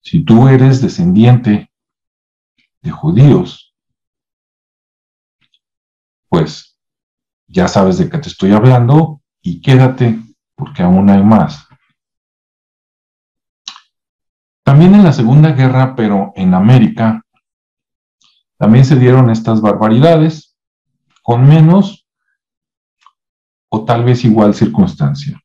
Si 0.00 0.24
tú 0.24 0.48
eres 0.48 0.82
descendiente 0.82 1.70
de 2.82 2.90
judíos, 2.90 3.72
pues 6.28 6.76
ya 7.46 7.68
sabes 7.68 7.98
de 7.98 8.10
qué 8.10 8.18
te 8.18 8.30
estoy 8.30 8.50
hablando 8.50 9.20
y 9.42 9.60
quédate 9.60 10.18
porque 10.56 10.82
aún 10.82 11.08
hay 11.08 11.22
más. 11.22 11.68
También 14.64 14.96
en 14.96 15.04
la 15.04 15.12
Segunda 15.12 15.52
Guerra, 15.52 15.94
pero 15.94 16.32
en 16.34 16.52
América, 16.52 17.23
también 18.56 18.84
se 18.84 18.96
dieron 18.96 19.30
estas 19.30 19.60
barbaridades, 19.60 20.56
con 21.22 21.46
menos 21.48 22.06
o 23.68 23.84
tal 23.84 24.04
vez 24.04 24.24
igual 24.24 24.54
circunstancia. 24.54 25.40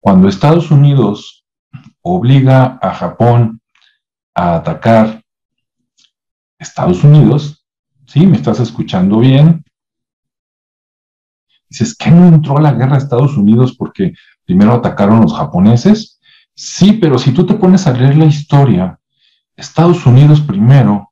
Cuando 0.00 0.28
Estados 0.28 0.70
Unidos 0.70 1.44
obliga 2.00 2.78
a 2.80 2.94
Japón 2.94 3.60
a 4.34 4.56
atacar 4.56 5.22
Estados 6.58 7.04
Unidos, 7.04 7.66
¿sí? 8.06 8.26
¿Me 8.26 8.36
estás 8.36 8.60
escuchando 8.60 9.18
bien? 9.18 9.64
Dices, 11.68 11.94
¿qué 11.96 12.10
no 12.10 12.26
entró 12.26 12.58
la 12.58 12.72
guerra 12.72 12.94
a 12.94 12.98
Estados 12.98 13.36
Unidos 13.36 13.74
porque 13.76 14.14
primero 14.44 14.72
atacaron 14.72 15.20
los 15.20 15.34
japoneses? 15.34 16.20
Sí, 16.54 16.92
pero 16.94 17.18
si 17.18 17.32
tú 17.32 17.46
te 17.46 17.54
pones 17.54 17.86
a 17.86 17.92
leer 17.92 18.16
la 18.16 18.26
historia, 18.26 18.98
Estados 19.56 20.04
Unidos 20.06 20.40
primero 20.40 21.11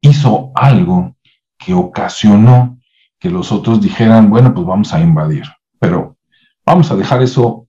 hizo 0.00 0.52
algo 0.54 1.16
que 1.58 1.74
ocasionó 1.74 2.78
que 3.18 3.30
los 3.30 3.52
otros 3.52 3.80
dijeran, 3.80 4.30
bueno, 4.30 4.54
pues 4.54 4.66
vamos 4.66 4.92
a 4.94 5.00
invadir. 5.00 5.44
Pero 5.78 6.16
vamos 6.64 6.90
a 6.90 6.96
dejar 6.96 7.22
eso 7.22 7.66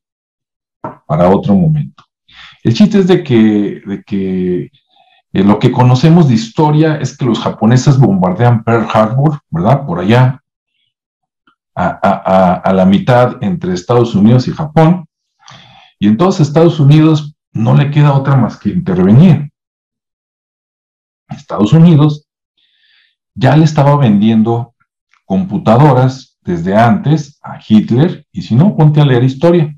para 1.05 1.29
otro 1.29 1.53
momento. 1.53 2.03
El 2.63 2.73
chiste 2.73 2.99
es 2.99 3.07
de 3.07 3.23
que, 3.23 3.81
de 3.85 4.03
que 4.03 4.71
eh, 5.33 5.43
lo 5.43 5.59
que 5.59 5.71
conocemos 5.71 6.29
de 6.29 6.35
historia 6.35 6.95
es 6.97 7.17
que 7.17 7.25
los 7.25 7.39
japoneses 7.39 7.97
bombardean 7.97 8.63
Pearl 8.63 8.87
Harbor, 8.91 9.39
¿verdad? 9.49 9.85
Por 9.85 9.99
allá, 9.99 10.41
a 11.73 12.73
la 12.73 12.85
mitad 12.85 13.37
entre 13.41 13.73
Estados 13.73 14.13
Unidos 14.13 14.47
y 14.47 14.51
Japón. 14.51 15.05
Y 15.99 16.07
entonces 16.07 16.47
Estados 16.47 16.79
Unidos 16.79 17.35
no 17.53 17.75
le 17.75 17.91
queda 17.91 18.13
otra 18.13 18.35
más 18.35 18.57
que 18.57 18.69
intervenir. 18.69 19.50
Estados 21.35 21.73
Unidos 21.73 22.27
ya 23.33 23.55
le 23.55 23.63
estaba 23.63 23.95
vendiendo 23.95 24.75
computadoras 25.25 26.37
desde 26.41 26.75
antes 26.75 27.39
a 27.41 27.59
Hitler, 27.65 28.25
y 28.31 28.41
si 28.41 28.55
no, 28.55 28.75
ponte 28.75 28.99
a 28.99 29.05
leer 29.05 29.23
historia, 29.23 29.75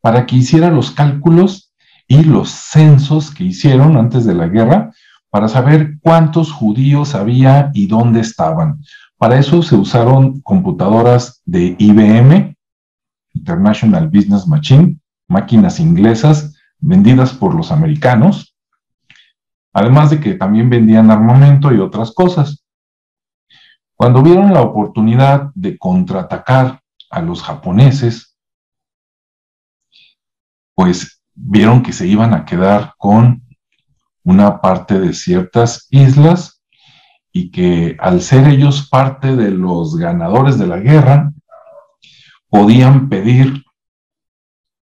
para 0.00 0.26
que 0.26 0.36
hiciera 0.36 0.70
los 0.70 0.90
cálculos 0.90 1.72
y 2.08 2.24
los 2.24 2.50
censos 2.50 3.30
que 3.30 3.44
hicieron 3.44 3.96
antes 3.96 4.24
de 4.24 4.34
la 4.34 4.48
guerra 4.48 4.90
para 5.30 5.48
saber 5.48 5.98
cuántos 6.00 6.52
judíos 6.52 7.14
había 7.14 7.70
y 7.72 7.86
dónde 7.86 8.20
estaban. 8.20 8.82
Para 9.16 9.38
eso 9.38 9.62
se 9.62 9.76
usaron 9.76 10.40
computadoras 10.42 11.40
de 11.46 11.76
IBM, 11.78 12.56
International 13.32 14.08
Business 14.08 14.46
Machine, 14.46 14.98
máquinas 15.28 15.80
inglesas 15.80 16.54
vendidas 16.80 17.32
por 17.32 17.54
los 17.54 17.72
americanos, 17.72 18.51
además 19.72 20.10
de 20.10 20.20
que 20.20 20.34
también 20.34 20.68
vendían 20.70 21.10
armamento 21.10 21.72
y 21.72 21.78
otras 21.78 22.12
cosas. 22.12 22.64
Cuando 23.94 24.22
vieron 24.22 24.52
la 24.52 24.62
oportunidad 24.62 25.50
de 25.54 25.78
contraatacar 25.78 26.80
a 27.10 27.20
los 27.20 27.42
japoneses, 27.42 28.36
pues 30.74 31.22
vieron 31.34 31.82
que 31.82 31.92
se 31.92 32.06
iban 32.06 32.34
a 32.34 32.44
quedar 32.44 32.94
con 32.98 33.42
una 34.24 34.60
parte 34.60 34.98
de 34.98 35.12
ciertas 35.14 35.86
islas 35.90 36.62
y 37.32 37.50
que 37.50 37.96
al 37.98 38.20
ser 38.20 38.48
ellos 38.48 38.88
parte 38.88 39.36
de 39.36 39.50
los 39.50 39.96
ganadores 39.96 40.58
de 40.58 40.66
la 40.66 40.78
guerra, 40.78 41.32
podían 42.48 43.08
pedir 43.08 43.64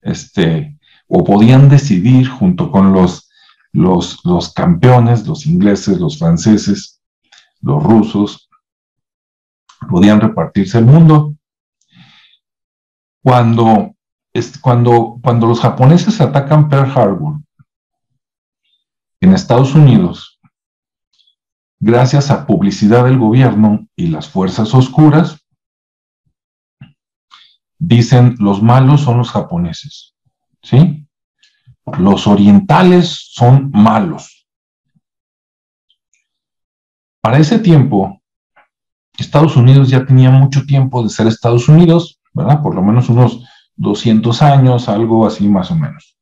este, 0.00 0.76
o 1.06 1.22
podían 1.22 1.68
decidir 1.68 2.28
junto 2.28 2.72
con 2.72 2.92
los, 2.92 3.21
los, 3.72 4.24
los 4.24 4.52
campeones, 4.52 5.26
los 5.26 5.46
ingleses, 5.46 5.98
los 5.98 6.18
franceses, 6.18 7.00
los 7.60 7.82
rusos, 7.82 8.48
podían 9.88 10.20
repartirse 10.20 10.78
el 10.78 10.86
mundo. 10.86 11.34
Cuando, 13.22 13.94
cuando, 14.60 15.18
cuando 15.22 15.46
los 15.46 15.60
japoneses 15.60 16.20
atacan 16.20 16.68
Pearl 16.68 16.90
Harbor 16.90 17.40
en 19.20 19.32
Estados 19.32 19.74
Unidos, 19.74 20.40
gracias 21.78 22.30
a 22.30 22.46
publicidad 22.46 23.04
del 23.04 23.18
gobierno 23.18 23.86
y 23.96 24.08
las 24.08 24.28
fuerzas 24.28 24.74
oscuras, 24.74 25.44
dicen 27.78 28.36
los 28.38 28.62
malos 28.62 29.00
son 29.00 29.18
los 29.18 29.30
japoneses, 29.30 30.14
¿sí? 30.62 31.01
Los 31.98 32.26
orientales 32.26 33.30
son 33.32 33.70
malos. 33.72 34.46
Para 37.20 37.38
ese 37.38 37.58
tiempo, 37.58 38.20
Estados 39.18 39.56
Unidos 39.56 39.88
ya 39.88 40.04
tenía 40.04 40.30
mucho 40.30 40.64
tiempo 40.64 41.02
de 41.02 41.08
ser 41.08 41.26
Estados 41.26 41.68
Unidos, 41.68 42.20
¿verdad? 42.32 42.62
Por 42.62 42.74
lo 42.74 42.82
menos 42.82 43.08
unos 43.08 43.44
200 43.76 44.42
años, 44.42 44.88
algo 44.88 45.26
así 45.26 45.48
más 45.48 45.70
o 45.70 45.76
menos. 45.76 46.16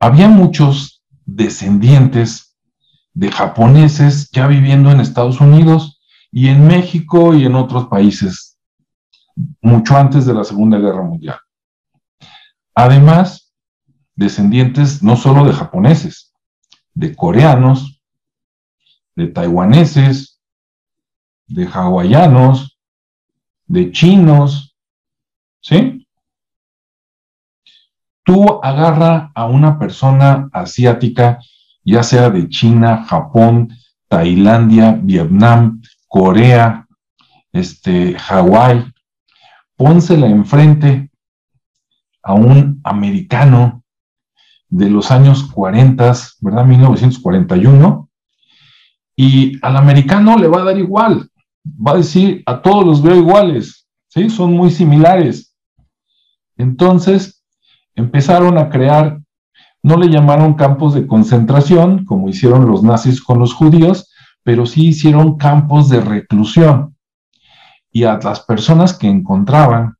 Había 0.00 0.28
muchos 0.28 1.02
descendientes 1.24 2.56
de 3.14 3.30
japoneses 3.30 4.30
ya 4.30 4.46
viviendo 4.46 4.90
en 4.90 5.00
Estados 5.00 5.40
Unidos 5.40 6.00
y 6.30 6.48
en 6.48 6.66
México 6.66 7.34
y 7.34 7.44
en 7.44 7.54
otros 7.54 7.86
países 7.86 8.52
mucho 9.60 9.96
antes 9.96 10.26
de 10.26 10.34
la 10.34 10.44
Segunda 10.44 10.78
Guerra 10.78 11.02
Mundial. 11.02 11.38
Además, 12.74 13.51
descendientes 14.14 15.02
no 15.02 15.16
solo 15.16 15.44
de 15.44 15.52
japoneses, 15.52 16.32
de 16.94 17.14
coreanos, 17.14 18.00
de 19.16 19.28
taiwaneses, 19.28 20.40
de 21.46 21.66
hawaianos, 21.66 22.78
de 23.66 23.90
chinos, 23.92 24.76
¿sí? 25.60 26.06
Tú 28.24 28.60
agarra 28.62 29.32
a 29.34 29.46
una 29.46 29.78
persona 29.78 30.48
asiática, 30.52 31.40
ya 31.84 32.02
sea 32.02 32.30
de 32.30 32.48
China, 32.48 33.04
Japón, 33.04 33.76
Tailandia, 34.08 34.98
Vietnam, 35.02 35.82
Corea, 36.06 36.86
este, 37.52 38.16
Hawái, 38.18 38.92
pónsela 39.76 40.26
enfrente 40.26 41.10
a 42.22 42.34
un 42.34 42.80
americano 42.84 43.81
de 44.72 44.88
los 44.88 45.10
años 45.10 45.44
40, 45.52 46.14
¿verdad? 46.40 46.64
1941, 46.64 48.08
y 49.14 49.58
al 49.64 49.76
americano 49.76 50.38
le 50.38 50.48
va 50.48 50.62
a 50.62 50.64
dar 50.64 50.78
igual, 50.78 51.28
va 51.64 51.92
a 51.92 51.96
decir, 51.98 52.42
a 52.46 52.62
todos 52.62 52.84
los 52.86 53.02
veo 53.02 53.16
iguales, 53.16 53.86
¿sí? 54.08 54.30
Son 54.30 54.54
muy 54.54 54.70
similares. 54.70 55.54
Entonces, 56.56 57.44
empezaron 57.94 58.56
a 58.56 58.70
crear, 58.70 59.20
no 59.82 59.98
le 59.98 60.08
llamaron 60.08 60.54
campos 60.54 60.94
de 60.94 61.06
concentración, 61.06 62.06
como 62.06 62.30
hicieron 62.30 62.66
los 62.66 62.82
nazis 62.82 63.22
con 63.22 63.38
los 63.38 63.52
judíos, 63.52 64.10
pero 64.42 64.64
sí 64.64 64.88
hicieron 64.88 65.36
campos 65.36 65.90
de 65.90 66.00
reclusión 66.00 66.96
y 67.90 68.04
a 68.04 68.18
las 68.18 68.40
personas 68.40 68.96
que 68.96 69.06
encontraban 69.06 69.96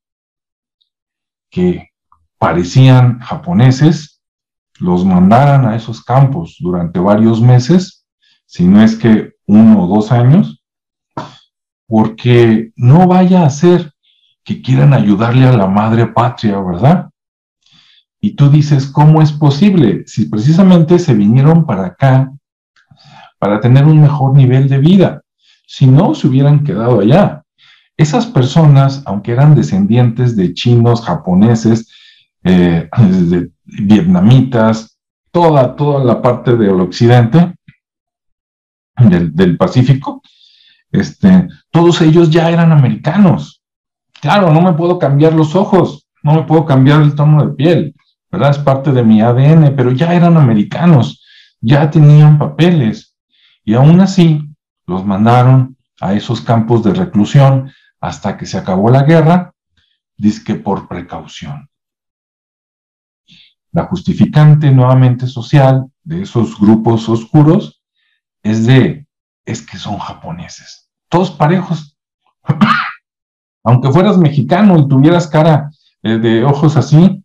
que 1.50 1.90
parecían 2.38 3.18
japoneses, 3.20 4.11
los 4.82 5.04
mandaran 5.04 5.64
a 5.64 5.76
esos 5.76 6.02
campos 6.02 6.56
durante 6.58 6.98
varios 6.98 7.40
meses, 7.40 8.04
si 8.46 8.64
no 8.64 8.82
es 8.82 8.96
que 8.96 9.34
uno 9.46 9.84
o 9.84 9.86
dos 9.86 10.10
años, 10.10 10.60
porque 11.86 12.72
no 12.74 13.06
vaya 13.06 13.44
a 13.44 13.50
ser 13.50 13.92
que 14.42 14.60
quieran 14.60 14.92
ayudarle 14.92 15.46
a 15.46 15.56
la 15.56 15.68
madre 15.68 16.06
patria, 16.08 16.60
¿verdad? 16.60 17.10
Y 18.20 18.34
tú 18.34 18.50
dices, 18.50 18.86
¿cómo 18.86 19.22
es 19.22 19.30
posible? 19.30 20.02
Si 20.06 20.26
precisamente 20.26 20.98
se 20.98 21.14
vinieron 21.14 21.64
para 21.64 21.86
acá 21.86 22.32
para 23.38 23.60
tener 23.60 23.84
un 23.84 24.00
mejor 24.00 24.36
nivel 24.36 24.68
de 24.68 24.78
vida, 24.78 25.22
si 25.66 25.86
no 25.86 26.14
se 26.14 26.26
hubieran 26.26 26.64
quedado 26.64 27.00
allá. 27.00 27.44
Esas 27.96 28.26
personas, 28.26 29.02
aunque 29.04 29.32
eran 29.32 29.54
descendientes 29.54 30.34
de 30.34 30.54
chinos, 30.54 31.02
japoneses, 31.02 31.88
eh, 32.44 32.88
vietnamitas, 33.64 34.98
toda, 35.30 35.74
toda 35.76 36.04
la 36.04 36.20
parte 36.20 36.56
del 36.56 36.80
occidente, 36.80 37.54
del, 38.96 39.56
Pacífico, 39.56 40.22
este, 40.90 41.48
todos 41.70 42.00
ellos 42.02 42.30
ya 42.30 42.50
eran 42.50 42.72
americanos. 42.72 43.62
Claro, 44.20 44.52
no 44.52 44.60
me 44.60 44.74
puedo 44.74 44.98
cambiar 44.98 45.32
los 45.32 45.56
ojos, 45.56 46.06
no 46.22 46.34
me 46.34 46.42
puedo 46.42 46.64
cambiar 46.64 47.02
el 47.02 47.14
tono 47.14 47.44
de 47.44 47.54
piel, 47.54 47.94
¿verdad? 48.30 48.50
Es 48.50 48.58
parte 48.58 48.92
de 48.92 49.02
mi 49.02 49.20
ADN, 49.20 49.74
pero 49.74 49.90
ya 49.90 50.14
eran 50.14 50.36
americanos, 50.36 51.24
ya 51.60 51.90
tenían 51.90 52.38
papeles. 52.38 53.16
Y 53.64 53.74
aún 53.74 54.00
así, 54.00 54.48
los 54.86 55.04
mandaron 55.04 55.76
a 56.00 56.14
esos 56.14 56.40
campos 56.40 56.82
de 56.82 56.94
reclusión 56.94 57.72
hasta 58.00 58.36
que 58.36 58.46
se 58.46 58.58
acabó 58.58 58.90
la 58.90 59.04
guerra, 59.04 59.52
que 60.44 60.54
por 60.54 60.86
precaución. 60.88 61.68
La 63.72 63.84
justificante 63.86 64.70
nuevamente 64.70 65.26
social 65.26 65.86
de 66.02 66.22
esos 66.22 66.58
grupos 66.58 67.08
oscuros 67.08 67.82
es 68.42 68.66
de, 68.66 69.06
es 69.44 69.62
que 69.62 69.78
son 69.78 69.98
japoneses, 69.98 70.90
todos 71.08 71.30
parejos. 71.30 71.98
Aunque 73.64 73.90
fueras 73.90 74.18
mexicano 74.18 74.78
y 74.78 74.88
tuvieras 74.88 75.26
cara 75.26 75.70
eh, 76.02 76.18
de 76.18 76.44
ojos 76.44 76.76
así, 76.76 77.24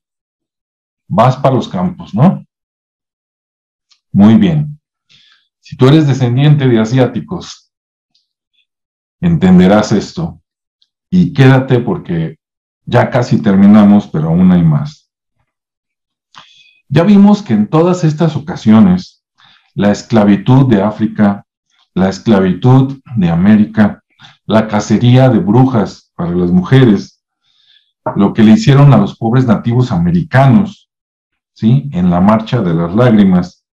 vas 1.08 1.36
para 1.38 1.56
los 1.56 1.68
campos, 1.68 2.14
¿no? 2.14 2.46
Muy 4.12 4.36
bien. 4.36 4.80
Si 5.60 5.76
tú 5.76 5.88
eres 5.88 6.08
descendiente 6.08 6.68
de 6.68 6.80
asiáticos, 6.80 7.74
entenderás 9.20 9.92
esto. 9.92 10.42
Y 11.10 11.34
quédate 11.34 11.80
porque 11.80 12.38
ya 12.86 13.10
casi 13.10 13.42
terminamos, 13.42 14.08
pero 14.08 14.30
aún 14.30 14.52
hay 14.52 14.64
más. 14.64 15.07
Ya 16.90 17.04
vimos 17.04 17.42
que 17.42 17.54
en 17.54 17.68
todas 17.68 18.06
estas 18.06 18.38
ocasiones, 18.38 19.24
la 19.76 19.92
esclavitud 19.92 20.68
de 20.68 20.82
África, 20.82 21.46
la 21.94 22.08
esclavitud 22.08 23.00
de 23.18 23.30
América, 23.30 24.04
la 24.46 24.70
cacería 24.70 25.30
de 25.30 25.40
brujas 25.40 26.14
para 26.16 26.32
las 26.32 26.50
mujeres, 26.52 27.22
lo 28.16 28.34
que 28.34 28.42
le 28.44 28.54
hicieron 28.54 28.94
a 28.94 28.98
los 28.98 29.18
pobres 29.18 29.46
nativos 29.46 29.92
americanos, 29.92 30.90
¿sí? 31.54 31.90
En 31.92 32.10
la 32.10 32.22
marcha 32.22 32.62
de 32.62 32.74
las 32.74 32.96
lágrimas, 32.96 33.66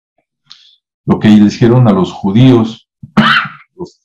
lo 1.05 1.19
que 1.19 1.29
le 1.29 1.45
hicieron 1.45 1.89
a 1.89 1.93
los 1.93 2.13
judíos, 2.13 2.89
los 3.77 4.01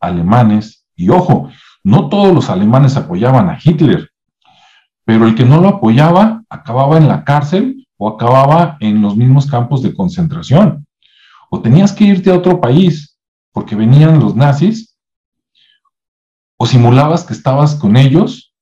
alemanes, 0.00 0.84
y 0.94 1.08
ojo, 1.08 1.48
no 1.82 2.10
todos 2.10 2.34
los 2.34 2.50
alemanes 2.50 2.98
apoyaban 2.98 3.48
a 3.48 3.58
Hitler, 3.62 4.10
pero 5.06 5.26
el 5.26 5.34
que 5.34 5.46
no 5.46 5.62
lo 5.62 5.68
apoyaba 5.68 6.42
acababa 6.50 6.98
en 6.98 7.08
la 7.08 7.24
cárcel 7.24 7.79
o 8.02 8.08
acababa 8.08 8.78
en 8.80 9.02
los 9.02 9.14
mismos 9.14 9.46
campos 9.46 9.82
de 9.82 9.94
concentración. 9.94 10.86
O 11.50 11.60
tenías 11.60 11.92
que 11.92 12.04
irte 12.04 12.30
a 12.30 12.38
otro 12.38 12.58
país 12.58 13.18
porque 13.52 13.76
venían 13.76 14.18
los 14.18 14.34
nazis, 14.34 14.96
o 16.56 16.64
simulabas 16.64 17.24
que 17.24 17.34
estabas 17.34 17.74
con 17.74 17.98
ellos, 17.98 18.54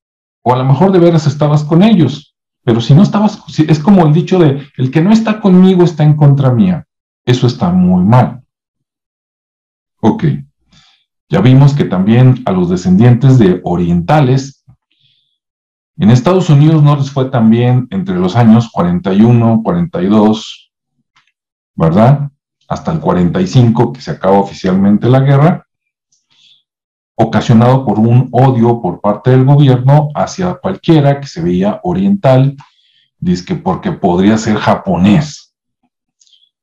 o 0.42 0.53
a 0.53 0.59
lo 0.59 0.64
mejor 0.64 0.90
de 0.90 0.98
veras 0.98 1.27
estabas 1.29 1.62
con 1.62 1.85
ellos, 1.85 2.35
pero 2.64 2.81
si 2.81 2.94
no 2.94 3.03
estabas, 3.03 3.40
es 3.59 3.79
como 3.79 4.05
el 4.05 4.12
dicho 4.12 4.40
de, 4.40 4.66
el 4.77 4.90
que 4.90 5.01
no 5.01 5.12
está 5.12 5.40
conmigo 5.40 5.85
está 5.85 6.03
en 6.03 6.16
contra 6.16 6.53
mía. 6.53 6.87
Eso 7.24 7.46
está 7.46 7.70
muy 7.70 8.05
mal. 8.05 8.42
Ok. 10.01 10.24
Ya 11.29 11.40
vimos 11.40 11.74
que 11.74 11.85
también 11.85 12.42
a 12.44 12.51
los 12.51 12.70
descendientes 12.70 13.38
de 13.38 13.61
orientales 13.62 14.58
en 16.01 16.11
Estados 16.11 16.49
Unidos 16.49 16.83
no 16.83 16.97
les 16.97 17.11
fue 17.11 17.25
tan 17.27 17.51
bien 17.51 17.89
entre 17.91 18.15
los 18.15 18.37
años 18.37 18.71
41, 18.73 19.63
42, 19.65 20.71
¿verdad? 21.75 22.31
Hasta 22.69 22.93
el 22.93 23.01
45, 23.01 23.93
que 23.93 24.01
se 24.01 24.13
acaba 24.13 24.39
oficialmente 24.39 25.09
la 25.09 25.21
guerra, 25.21 25.67
ocasionado 27.17 27.85
por 27.85 27.99
un 27.99 28.29
odio 28.31 28.81
por 28.81 29.01
parte 29.01 29.31
del 29.31 29.45
gobierno 29.45 30.11
hacia 30.15 30.55
cualquiera 30.55 31.21
que 31.21 31.27
se 31.27 31.43
veía 31.43 31.81
oriental, 31.83 32.57
dice 33.19 33.45
que 33.45 33.55
porque 33.57 33.91
podría 33.91 34.39
ser 34.39 34.57
japonés 34.57 35.53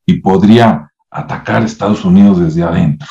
y 0.05 0.21
podría 0.21 0.93
atacar 1.09 1.61
a 1.61 1.65
Estados 1.65 2.05
Unidos 2.05 2.39
desde 2.39 2.63
adentro. 2.63 3.09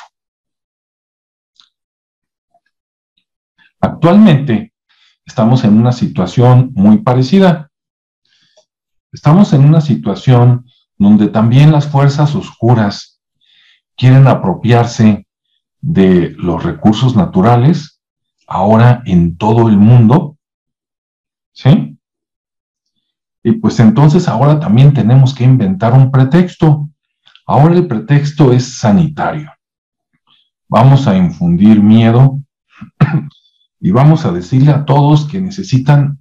Actualmente, 3.78 4.73
estamos 5.26 5.64
en 5.64 5.78
una 5.78 5.92
situación 5.92 6.70
muy 6.74 6.98
parecida. 6.98 7.70
Estamos 9.12 9.52
en 9.52 9.64
una 9.64 9.80
situación 9.80 10.66
donde 10.98 11.28
también 11.28 11.72
las 11.72 11.86
fuerzas 11.86 12.34
oscuras 12.34 13.20
quieren 13.96 14.26
apropiarse 14.26 15.26
de 15.80 16.34
los 16.38 16.62
recursos 16.62 17.14
naturales 17.16 18.00
ahora 18.46 19.02
en 19.06 19.36
todo 19.36 19.68
el 19.68 19.76
mundo. 19.76 20.36
¿Sí? 21.52 21.96
Y 23.42 23.52
pues 23.52 23.78
entonces 23.78 24.26
ahora 24.26 24.58
también 24.58 24.92
tenemos 24.92 25.34
que 25.34 25.44
inventar 25.44 25.92
un 25.92 26.10
pretexto. 26.10 26.88
Ahora 27.46 27.74
el 27.74 27.86
pretexto 27.86 28.52
es 28.52 28.78
sanitario. 28.78 29.52
Vamos 30.68 31.06
a 31.06 31.16
infundir 31.16 31.82
miedo 31.82 32.40
y 33.84 33.90
vamos 33.90 34.24
a 34.24 34.32
decirle 34.32 34.70
a 34.70 34.86
todos 34.86 35.28
que 35.28 35.38
necesitan 35.42 36.18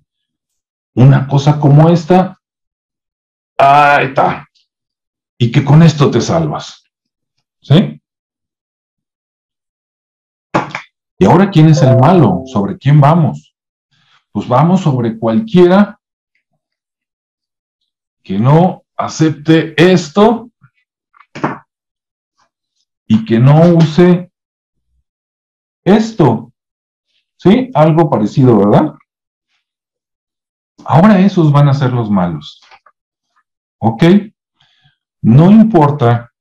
una 0.96 1.30
cosa 1.30 1.62
como 1.62 1.88
esta, 1.88 2.38
ahí 3.58 4.08
está, 4.08 4.50
y 5.38 5.50
que 5.50 5.64
con 5.64 5.82
esto 5.82 6.12
te 6.12 6.20
salvas. 6.20 6.84
¿Sí? 7.62 8.02
Y 11.18 11.26
ahora, 11.26 11.50
¿quién 11.50 11.70
es 11.70 11.82
el 11.82 11.98
malo? 11.98 12.44
¿Sobre 12.48 12.78
quién 12.78 13.00
vamos? 13.00 13.56
Pues 14.34 14.46
vamos 14.46 14.82
sobre 14.82 15.18
cualquiera 15.18 15.98
que 18.22 18.38
no 18.38 18.84
acepte 18.98 19.74
esto 19.82 20.52
y 23.08 23.24
que 23.24 23.40
no 23.40 23.62
use 23.70 24.30
esto. 25.86 26.53
¿Sí? 27.44 27.70
Algo 27.74 28.10
parecido, 28.10 28.58
¿verdad? 28.58 28.94
Ahora 30.86 31.20
esos 31.20 31.52
van 31.52 31.68
a 31.68 31.74
ser 31.74 31.92
los 31.92 32.10
malos. 32.10 32.62
¿Ok? 33.80 34.02
No 35.22 35.52
importa 35.52 36.32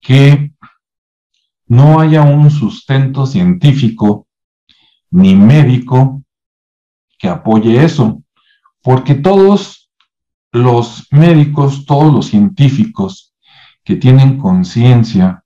que 0.00 0.54
no 1.66 2.00
haya 2.00 2.22
un 2.22 2.50
sustento 2.50 3.26
científico 3.26 4.26
ni 5.10 5.34
médico 5.34 6.22
que 7.18 7.28
apoye 7.28 7.84
eso, 7.84 8.22
porque 8.80 9.14
todos 9.14 9.90
los 10.50 11.06
médicos, 11.10 11.84
todos 11.84 12.10
los 12.10 12.26
científicos 12.28 13.34
que 13.84 13.96
tienen 13.96 14.38
conciencia, 14.38 15.44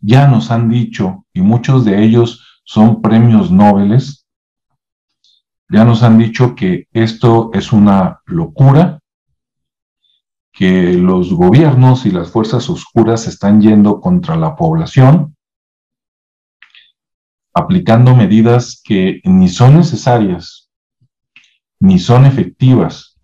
ya 0.00 0.26
nos 0.26 0.50
han 0.50 0.70
dicho, 0.70 1.26
y 1.34 1.42
muchos 1.42 1.84
de 1.84 2.02
ellos 2.02 2.47
son 2.68 3.00
premios 3.00 3.50
Nobel. 3.50 3.98
Ya 5.70 5.84
nos 5.84 6.02
han 6.02 6.18
dicho 6.18 6.54
que 6.54 6.86
esto 6.92 7.50
es 7.54 7.72
una 7.72 8.20
locura, 8.26 9.00
que 10.52 10.92
los 10.92 11.32
gobiernos 11.32 12.04
y 12.04 12.10
las 12.10 12.30
fuerzas 12.30 12.68
oscuras 12.68 13.26
están 13.26 13.62
yendo 13.62 14.02
contra 14.02 14.36
la 14.36 14.54
población, 14.54 15.34
aplicando 17.54 18.14
medidas 18.14 18.82
que 18.84 19.22
ni 19.24 19.48
son 19.48 19.78
necesarias, 19.78 20.70
ni 21.80 21.98
son 21.98 22.26
efectivas, 22.26 23.18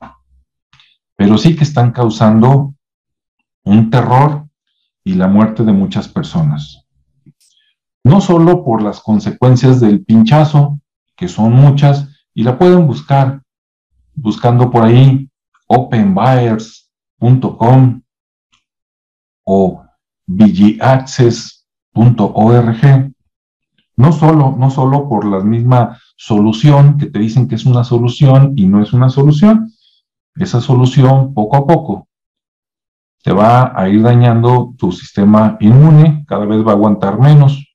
pero 1.17 1.37
sí 1.37 1.55
que 1.55 1.65
están 1.65 1.93
causando 1.93 2.75
un 3.63 3.91
terror 3.91 4.49
y 5.05 5.15
la 5.15 5.29
muerte 5.29 5.65
de 5.65 5.73
muchas 5.73 6.09
personas 6.09 6.84
no 8.05 8.21
solo 8.21 8.65
por 8.65 8.83
las 8.83 9.01
consecuencias 9.01 9.81
del 9.81 10.05
pinchazo, 10.05 10.79
que 11.17 11.27
son 11.29 11.55
muchas, 11.55 12.09
y 12.35 12.45
la 12.45 12.59
pueden 12.59 12.87
buscar 12.87 13.41
buscando 14.15 14.71
por 14.71 14.85
ahí 14.85 15.31
openbuyers.com 15.67 18.03
o 19.45 19.83
vigiaccess.org. 20.27 23.13
No 23.97 24.11
solo, 24.13 24.57
no 24.59 24.71
solo 24.71 25.09
por 25.09 25.25
la 25.25 25.39
misma 25.41 25.99
solución 26.17 26.99
que 26.99 27.07
te 27.07 27.21
dicen 27.21 27.49
que 27.49 27.55
es 27.55 27.65
una 27.65 27.85
solución 27.85 28.53
y 28.57 28.67
no 28.67 28.83
es 28.83 28.93
una 28.93 29.09
solución, 29.09 29.73
esa 30.35 30.61
solución 30.61 31.33
poco 31.33 31.57
a 31.57 31.67
poco 31.67 32.09
te 33.23 33.33
va 33.33 33.73
a 33.75 33.89
ir 33.89 34.03
dañando 34.03 34.75
tu 34.77 34.93
sistema 34.93 35.57
inmune, 35.59 36.27
cada 36.27 36.45
vez 36.45 36.63
va 36.65 36.73
a 36.73 36.75
aguantar 36.75 37.19
menos, 37.19 37.74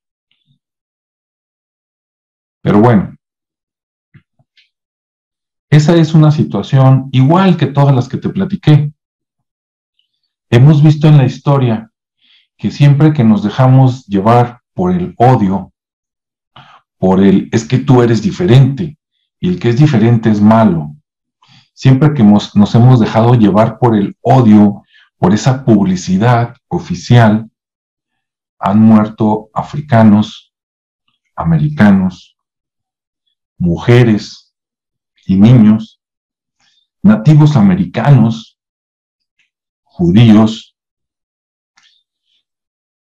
pero 2.69 2.81
bueno, 2.81 3.15
esa 5.71 5.95
es 5.95 6.13
una 6.13 6.29
situación 6.29 7.09
igual 7.11 7.57
que 7.57 7.65
todas 7.65 7.95
las 7.95 8.07
que 8.07 8.17
te 8.17 8.29
platiqué. 8.29 8.93
Hemos 10.51 10.83
visto 10.83 11.07
en 11.07 11.17
la 11.17 11.25
historia 11.25 11.91
que 12.57 12.69
siempre 12.69 13.11
que 13.11 13.23
nos 13.23 13.41
dejamos 13.41 14.05
llevar 14.05 14.59
por 14.75 14.91
el 14.91 15.15
odio, 15.17 15.73
por 16.99 17.23
el 17.23 17.49
es 17.51 17.65
que 17.65 17.79
tú 17.79 18.03
eres 18.03 18.21
diferente 18.21 18.99
y 19.39 19.49
el 19.49 19.59
que 19.59 19.69
es 19.69 19.77
diferente 19.79 20.29
es 20.29 20.39
malo. 20.39 20.95
Siempre 21.73 22.13
que 22.13 22.23
nos, 22.23 22.55
nos 22.55 22.75
hemos 22.75 22.99
dejado 22.99 23.33
llevar 23.33 23.79
por 23.79 23.95
el 23.95 24.15
odio, 24.21 24.83
por 25.17 25.33
esa 25.33 25.65
publicidad 25.65 26.55
oficial, 26.67 27.49
han 28.59 28.79
muerto 28.79 29.49
africanos, 29.55 30.53
americanos, 31.35 32.35
mujeres 33.59 34.55
y 35.27 35.35
niños, 35.35 36.01
nativos 37.03 37.55
americanos, 37.55 38.57
judíos, 39.83 40.75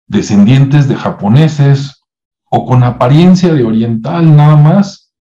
descendientes 0.07 0.87
de 0.87 0.95
japoneses 0.95 2.03
o 2.45 2.65
con 2.65 2.83
apariencia 2.83 3.53
de 3.53 3.63
oriental 3.63 4.35
nada 4.35 4.55
más 4.55 5.11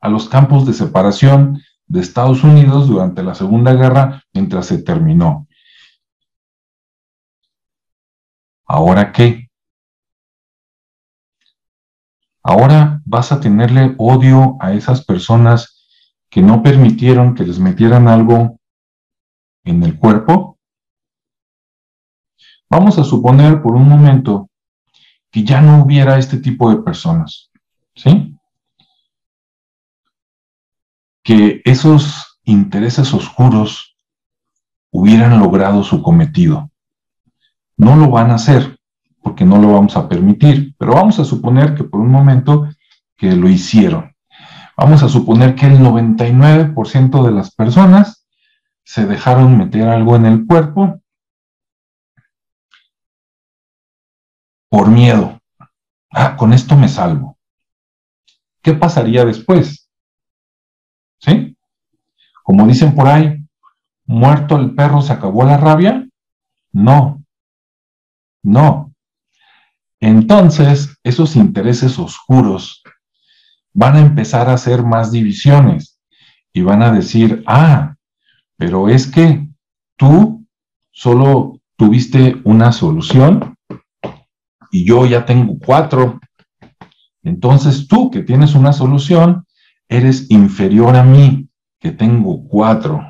a 0.00 0.08
los 0.08 0.28
campos 0.28 0.66
de 0.66 0.74
separación 0.74 1.62
de 1.86 2.00
Estados 2.00 2.42
Unidos 2.42 2.88
durante 2.88 3.22
la 3.22 3.34
Segunda 3.34 3.72
Guerra 3.74 4.24
mientras 4.32 4.66
se 4.66 4.82
terminó. 4.82 5.46
¿Ahora 8.66 9.12
qué? 9.12 9.51
Ahora 12.42 13.00
vas 13.04 13.30
a 13.30 13.40
tenerle 13.40 13.94
odio 13.98 14.56
a 14.60 14.72
esas 14.72 15.04
personas 15.04 15.86
que 16.28 16.42
no 16.42 16.62
permitieron 16.62 17.34
que 17.34 17.44
les 17.44 17.58
metieran 17.58 18.08
algo 18.08 18.58
en 19.64 19.82
el 19.82 19.98
cuerpo. 19.98 20.58
Vamos 22.68 22.98
a 22.98 23.04
suponer 23.04 23.62
por 23.62 23.74
un 23.76 23.88
momento 23.88 24.48
que 25.30 25.44
ya 25.44 25.60
no 25.60 25.84
hubiera 25.84 26.18
este 26.18 26.38
tipo 26.38 26.70
de 26.70 26.82
personas, 26.82 27.50
¿sí? 27.94 28.36
Que 31.22 31.62
esos 31.64 32.40
intereses 32.44 33.14
oscuros 33.14 33.96
hubieran 34.90 35.38
logrado 35.38 35.84
su 35.84 36.02
cometido. 36.02 36.70
No 37.76 37.96
lo 37.96 38.10
van 38.10 38.30
a 38.30 38.34
hacer 38.34 38.78
porque 39.22 39.44
no 39.44 39.58
lo 39.58 39.72
vamos 39.72 39.96
a 39.96 40.08
permitir, 40.08 40.74
pero 40.76 40.94
vamos 40.94 41.18
a 41.18 41.24
suponer 41.24 41.74
que 41.74 41.84
por 41.84 42.00
un 42.00 42.10
momento 42.10 42.68
que 43.16 43.32
lo 43.32 43.48
hicieron. 43.48 44.14
Vamos 44.76 45.02
a 45.02 45.08
suponer 45.08 45.54
que 45.54 45.66
el 45.66 45.78
99% 45.78 47.24
de 47.24 47.30
las 47.30 47.54
personas 47.54 48.26
se 48.84 49.06
dejaron 49.06 49.56
meter 49.56 49.88
algo 49.88 50.16
en 50.16 50.26
el 50.26 50.46
cuerpo 50.46 51.00
por 54.68 54.88
miedo. 54.88 55.40
Ah, 56.10 56.36
con 56.36 56.52
esto 56.52 56.76
me 56.76 56.88
salvo. 56.88 57.38
¿Qué 58.62 58.74
pasaría 58.74 59.24
después? 59.24 59.88
¿Sí? 61.20 61.56
Como 62.42 62.66
dicen 62.66 62.94
por 62.94 63.06
ahí, 63.06 63.46
muerto 64.06 64.56
el 64.56 64.74
perro 64.74 65.00
se 65.00 65.12
acabó 65.12 65.44
la 65.44 65.56
rabia. 65.56 66.08
No, 66.72 67.22
no, 68.42 68.91
entonces, 70.02 70.98
esos 71.04 71.36
intereses 71.36 71.96
oscuros 71.96 72.82
van 73.72 73.94
a 73.94 74.00
empezar 74.00 74.48
a 74.48 74.54
hacer 74.54 74.82
más 74.82 75.12
divisiones 75.12 76.00
y 76.52 76.62
van 76.62 76.82
a 76.82 76.90
decir, 76.90 77.44
ah, 77.46 77.94
pero 78.56 78.88
es 78.88 79.06
que 79.06 79.46
tú 79.96 80.44
solo 80.90 81.60
tuviste 81.76 82.40
una 82.42 82.72
solución 82.72 83.54
y 84.72 84.84
yo 84.84 85.06
ya 85.06 85.24
tengo 85.24 85.56
cuatro. 85.64 86.18
Entonces 87.22 87.86
tú 87.86 88.10
que 88.10 88.22
tienes 88.22 88.56
una 88.56 88.72
solución, 88.72 89.46
eres 89.88 90.28
inferior 90.32 90.96
a 90.96 91.04
mí, 91.04 91.48
que 91.78 91.92
tengo 91.92 92.44
cuatro. 92.48 93.00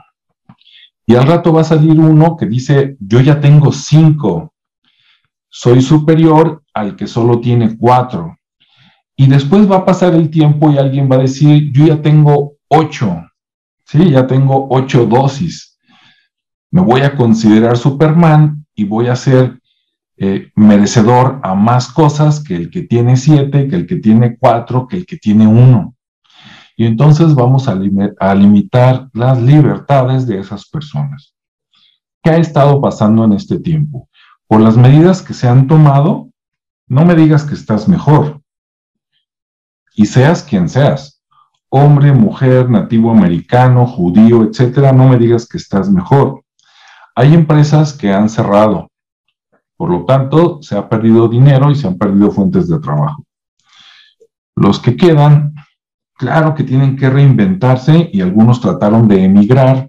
Y 1.07 1.15
al 1.15 1.27
rato 1.27 1.55
va 1.55 1.63
a 1.63 1.65
salir 1.65 1.99
uno 1.99 2.37
que 2.37 2.45
dice, 2.45 2.99
yo 3.01 3.23
ya 3.23 3.41
tengo 3.41 3.73
cinco 3.73 4.52
soy 5.55 5.83
superior 5.83 6.65
al 6.73 6.97
que 6.97 7.07
solo 7.07 7.39
tiene 7.39 7.77
cuatro. 7.77 8.39
Y 9.15 9.27
después 9.27 9.71
va 9.71 9.77
a 9.77 9.85
pasar 9.85 10.15
el 10.15 10.31
tiempo 10.31 10.73
y 10.73 10.79
alguien 10.79 11.11
va 11.13 11.17
a 11.17 11.21
decir, 11.21 11.71
yo 11.73 11.87
ya 11.87 12.01
tengo 12.01 12.55
ocho, 12.69 13.23
¿sí? 13.85 14.11
Ya 14.11 14.27
tengo 14.27 14.69
ocho 14.71 15.05
dosis. 15.05 15.79
Me 16.71 16.81
voy 16.81 17.03
a 17.03 17.15
considerar 17.15 17.77
Superman 17.77 18.65
y 18.75 18.85
voy 18.85 19.09
a 19.09 19.17
ser 19.17 19.61
eh, 20.17 20.51
merecedor 20.57 21.39
a 21.43 21.55
más 21.55 21.93
cosas 21.93 22.43
que 22.43 22.57
el 22.57 22.71
que 22.71 22.83
tiene 22.85 23.19
siete, 23.19 23.69
que 23.69 23.77
el 23.77 23.87
que 23.87 23.97
tiene 23.97 24.39
cuatro, 24.39 24.89
que 24.89 24.97
el 24.97 25.05
que 25.05 25.19
tiene 25.19 25.47
uno. 25.47 25.95
Y 26.79 26.87
entonces 26.87 27.35
vamos 27.35 27.69
a, 27.69 27.79
a 28.21 28.35
limitar 28.35 29.11
las 29.13 29.41
libertades 29.43 30.27
de 30.27 30.39
esas 30.39 30.67
personas. 30.71 31.35
¿Qué 32.23 32.31
ha 32.31 32.39
estado 32.39 32.81
pasando 32.81 33.27
en 33.27 33.35
este 33.35 33.61
tiempo? 33.61 34.09
Por 34.53 34.61
las 34.61 34.77
medidas 34.77 35.23
que 35.23 35.33
se 35.33 35.49
han 35.49 35.67
tomado, 35.67 36.29
no 36.87 37.07
me 37.07 37.15
digas 37.15 37.45
que 37.45 37.55
estás 37.55 37.89
mejor. 37.89 38.43
Y 39.95 40.05
seas 40.05 40.43
quien 40.43 40.69
seas, 40.69 41.23
hombre, 41.71 42.13
mujer, 42.13 42.69
nativo 42.69 43.11
americano, 43.11 43.87
judío, 43.87 44.43
etcétera, 44.43 44.93
no 44.93 45.09
me 45.09 45.17
digas 45.17 45.49
que 45.49 45.57
estás 45.57 45.89
mejor. 45.89 46.45
Hay 47.15 47.33
empresas 47.33 47.95
que 47.95 48.13
han 48.13 48.29
cerrado. 48.29 48.91
Por 49.75 49.89
lo 49.89 50.05
tanto, 50.05 50.59
se 50.61 50.77
ha 50.77 50.87
perdido 50.87 51.29
dinero 51.29 51.71
y 51.71 51.75
se 51.75 51.87
han 51.87 51.97
perdido 51.97 52.31
fuentes 52.31 52.69
de 52.69 52.79
trabajo. 52.79 53.25
Los 54.55 54.79
que 54.81 54.99
quedan, 54.99 55.55
claro 56.13 56.55
que 56.55 56.65
tienen 56.65 56.99
que 56.99 57.09
reinventarse 57.09 58.11
y 58.13 58.21
algunos 58.21 58.61
trataron 58.61 59.09
de 59.09 59.25
emigrar. 59.25 59.89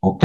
¿Ok? 0.00 0.24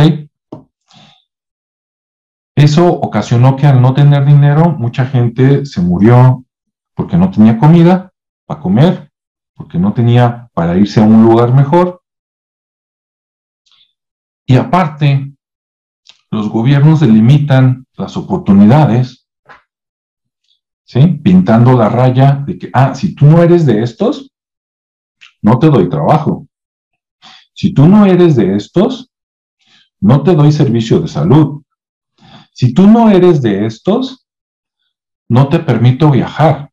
Eso 2.61 2.87
ocasionó 2.93 3.55
que 3.55 3.65
al 3.65 3.81
no 3.81 3.95
tener 3.95 4.23
dinero, 4.23 4.75
mucha 4.77 5.07
gente 5.07 5.65
se 5.65 5.81
murió 5.81 6.45
porque 6.93 7.17
no 7.17 7.31
tenía 7.31 7.57
comida 7.57 8.13
para 8.45 8.61
comer, 8.61 9.11
porque 9.55 9.79
no 9.79 9.93
tenía 9.93 10.47
para 10.53 10.77
irse 10.77 10.99
a 10.99 11.03
un 11.03 11.23
lugar 11.23 11.55
mejor. 11.55 12.03
Y 14.45 14.57
aparte, 14.57 15.33
los 16.29 16.49
gobiernos 16.49 16.99
delimitan 16.99 17.87
las 17.97 18.15
oportunidades. 18.15 19.27
Pintando 21.23 21.73
la 21.73 21.89
raya 21.89 22.43
de 22.45 22.59
que, 22.59 22.69
ah, 22.73 22.93
si 22.93 23.15
tú 23.15 23.25
no 23.25 23.41
eres 23.41 23.65
de 23.65 23.81
estos, 23.81 24.29
no 25.41 25.57
te 25.57 25.67
doy 25.67 25.89
trabajo. 25.89 26.45
Si 27.53 27.73
tú 27.73 27.87
no 27.87 28.05
eres 28.05 28.35
de 28.35 28.55
estos, 28.55 29.09
no 29.99 30.21
te 30.21 30.35
doy 30.35 30.51
servicio 30.51 30.99
de 30.99 31.07
salud. 31.07 31.60
Si 32.51 32.73
tú 32.73 32.87
no 32.87 33.09
eres 33.09 33.41
de 33.41 33.65
estos, 33.65 34.27
no 35.27 35.47
te 35.47 35.59
permito 35.59 36.11
viajar. 36.11 36.69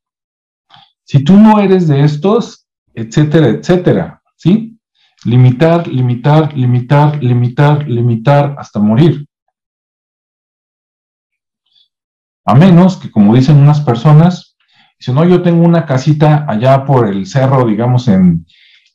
Si 1.04 1.24
tú 1.24 1.34
no 1.34 1.60
eres 1.60 1.88
de 1.88 2.04
estos, 2.04 2.66
etcétera, 2.92 3.48
etcétera, 3.48 4.22
¿sí? 4.36 4.78
Limitar, 5.24 5.86
limitar, 5.86 6.54
limitar, 6.56 7.22
limitar, 7.22 7.88
limitar 7.88 8.56
hasta 8.58 8.80
morir. 8.80 9.26
A 12.44 12.54
menos 12.54 12.96
que, 12.96 13.10
como 13.10 13.34
dicen 13.34 13.56
unas 13.56 13.80
personas, 13.80 14.56
si 14.98 15.12
no, 15.12 15.24
yo 15.24 15.42
tengo 15.42 15.64
una 15.64 15.86
casita 15.86 16.44
allá 16.48 16.84
por 16.84 17.06
el 17.06 17.26
cerro, 17.26 17.64
digamos, 17.64 18.08
en 18.08 18.44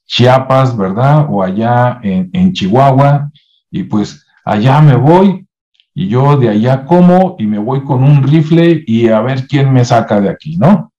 Chiapas, 0.05 0.75
¿verdad? 0.75 1.27
O 1.29 1.41
allá 1.41 1.99
en, 2.03 2.29
en 2.33 2.51
Chihuahua, 2.51 3.31
y 3.71 3.83
pues 3.83 4.25
allá 4.43 4.81
me 4.81 4.95
voy 4.95 5.47
y 5.93 6.07
yo 6.07 6.37
de 6.37 6.49
allá 6.49 6.85
como 6.85 7.35
y 7.37 7.45
me 7.45 7.59
voy 7.59 7.83
con 7.83 8.03
un 8.03 8.23
rifle 8.23 8.83
y 8.87 9.09
a 9.09 9.21
ver 9.21 9.47
quién 9.47 9.71
me 9.71 9.85
saca 9.85 10.19
de 10.19 10.29
aquí, 10.29 10.57
¿no? 10.57 10.91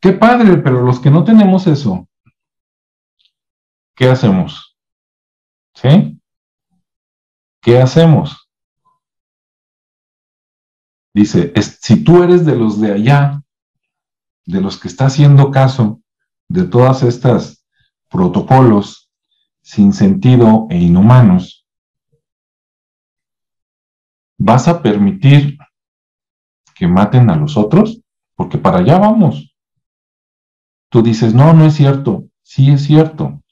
Qué 0.00 0.12
padre, 0.12 0.58
pero 0.58 0.82
los 0.82 1.00
que 1.00 1.10
no 1.10 1.24
tenemos 1.24 1.66
eso, 1.66 2.06
¿qué 3.94 4.08
hacemos? 4.08 4.76
¿Sí? 5.74 6.20
¿Qué 7.60 7.80
hacemos? 7.80 8.48
Dice, 11.14 11.52
si 11.80 12.04
tú 12.04 12.22
eres 12.22 12.44
de 12.46 12.54
los 12.54 12.80
de 12.80 12.92
allá, 12.92 13.42
de 14.44 14.60
los 14.60 14.78
que 14.78 14.88
está 14.88 15.06
haciendo 15.06 15.50
caso 15.50 16.00
de 16.48 16.64
todas 16.64 17.02
estas 17.02 17.66
protocolos 18.08 19.10
sin 19.60 19.92
sentido 19.92 20.66
e 20.70 20.78
inhumanos, 20.78 21.57
¿Vas 24.38 24.68
a 24.68 24.80
permitir 24.80 25.58
que 26.74 26.86
maten 26.86 27.28
a 27.28 27.36
los 27.36 27.56
otros? 27.56 28.00
Porque 28.36 28.56
para 28.56 28.78
allá 28.78 28.98
vamos. 28.98 29.52
Tú 30.88 31.02
dices, 31.02 31.34
no, 31.34 31.52
no 31.52 31.66
es 31.66 31.74
cierto. 31.74 32.24
Sí 32.42 32.70
es 32.70 32.84
cierto. 32.84 33.42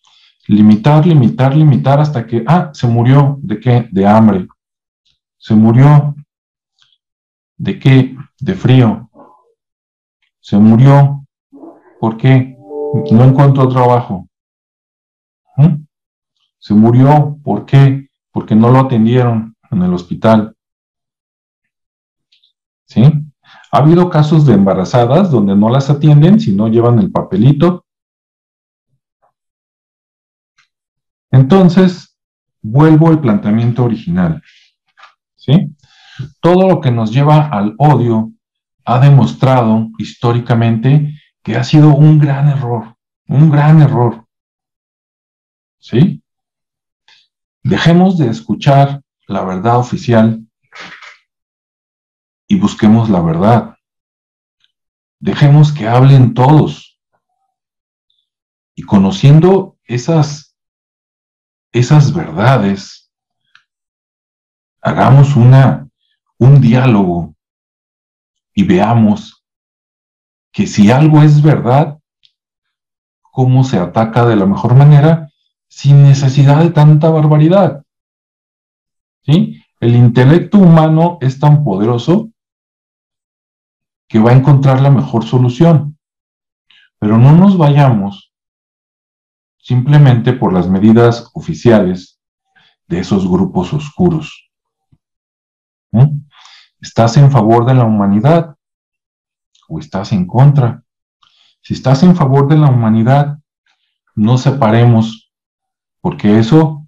Limitar, 0.46 1.04
limitar, 1.04 1.54
limitar 1.56 2.00
hasta 2.00 2.24
que, 2.24 2.44
ah, 2.46 2.70
se 2.72 2.86
murió. 2.86 3.38
¿De 3.42 3.58
qué? 3.58 3.88
De 3.90 4.06
hambre. 4.06 4.46
Se 5.36 5.54
murió. 5.54 6.14
¿De 7.56 7.78
qué? 7.78 8.16
De 8.40 8.54
frío. 8.54 9.10
se 10.40 10.56
murió. 10.56 11.26
¿Por 11.98 12.16
qué? 12.16 12.56
No 13.10 13.24
encontró 13.24 13.68
trabajo. 13.68 14.28
¿Mm? 15.56 15.84
Se 16.58 16.74
murió. 16.74 17.38
¿Por 17.42 17.66
qué? 17.66 18.08
Porque 18.30 18.54
no 18.54 18.70
lo 18.70 18.78
atendieron 18.78 19.56
en 19.70 19.82
el 19.82 19.92
hospital. 19.92 20.55
¿Sí? 22.86 23.02
Ha 23.72 23.78
habido 23.78 24.08
casos 24.08 24.46
de 24.46 24.54
embarazadas 24.54 25.30
donde 25.30 25.54
no 25.54 25.68
las 25.68 25.90
atienden 25.90 26.40
si 26.40 26.52
no 26.52 26.68
llevan 26.68 26.98
el 26.98 27.10
papelito. 27.10 27.84
Entonces, 31.30 32.16
vuelvo 32.62 33.08
al 33.08 33.20
planteamiento 33.20 33.84
original. 33.84 34.42
¿Sí? 35.34 35.76
Todo 36.40 36.68
lo 36.68 36.80
que 36.80 36.90
nos 36.90 37.12
lleva 37.12 37.48
al 37.48 37.74
odio 37.78 38.32
ha 38.84 39.00
demostrado 39.00 39.88
históricamente 39.98 41.20
que 41.42 41.56
ha 41.56 41.64
sido 41.64 41.94
un 41.94 42.18
gran 42.18 42.48
error, 42.48 42.96
un 43.28 43.50
gran 43.50 43.82
error. 43.82 44.26
¿Sí? 45.78 46.22
Dejemos 47.62 48.16
de 48.16 48.28
escuchar 48.28 49.02
la 49.26 49.44
verdad 49.44 49.78
oficial 49.78 50.45
y 52.48 52.58
busquemos 52.58 53.08
la 53.10 53.20
verdad. 53.20 53.76
Dejemos 55.18 55.72
que 55.72 55.88
hablen 55.88 56.34
todos. 56.34 56.98
Y 58.74 58.82
conociendo 58.82 59.76
esas, 59.84 60.54
esas 61.72 62.12
verdades, 62.12 63.10
hagamos 64.80 65.34
una, 65.34 65.88
un 66.38 66.60
diálogo 66.60 67.34
y 68.54 68.64
veamos 68.64 69.44
que 70.52 70.66
si 70.66 70.90
algo 70.90 71.22
es 71.22 71.42
verdad, 71.42 71.98
cómo 73.20 73.64
se 73.64 73.78
ataca 73.78 74.24
de 74.24 74.36
la 74.36 74.46
mejor 74.46 74.74
manera 74.74 75.30
sin 75.68 76.02
necesidad 76.02 76.62
de 76.62 76.70
tanta 76.70 77.10
barbaridad. 77.10 77.84
¿Sí? 79.22 79.62
El 79.80 79.94
intelecto 79.94 80.58
humano 80.58 81.18
es 81.20 81.38
tan 81.38 81.64
poderoso 81.64 82.30
que 84.08 84.18
va 84.18 84.30
a 84.30 84.34
encontrar 84.34 84.80
la 84.80 84.90
mejor 84.90 85.24
solución. 85.24 85.98
Pero 86.98 87.18
no 87.18 87.32
nos 87.32 87.58
vayamos 87.58 88.32
simplemente 89.58 90.32
por 90.32 90.52
las 90.52 90.68
medidas 90.68 91.30
oficiales 91.34 92.20
de 92.86 93.00
esos 93.00 93.28
grupos 93.28 93.72
oscuros. 93.72 94.50
¿Estás 96.80 97.16
en 97.16 97.30
favor 97.30 97.66
de 97.66 97.74
la 97.74 97.84
humanidad 97.84 98.56
o 99.68 99.78
estás 99.80 100.12
en 100.12 100.26
contra? 100.26 100.82
Si 101.62 101.74
estás 101.74 102.02
en 102.04 102.14
favor 102.14 102.46
de 102.48 102.56
la 102.56 102.68
humanidad, 102.68 103.38
no 104.14 104.38
separemos, 104.38 105.32
porque 106.00 106.38
eso, 106.38 106.86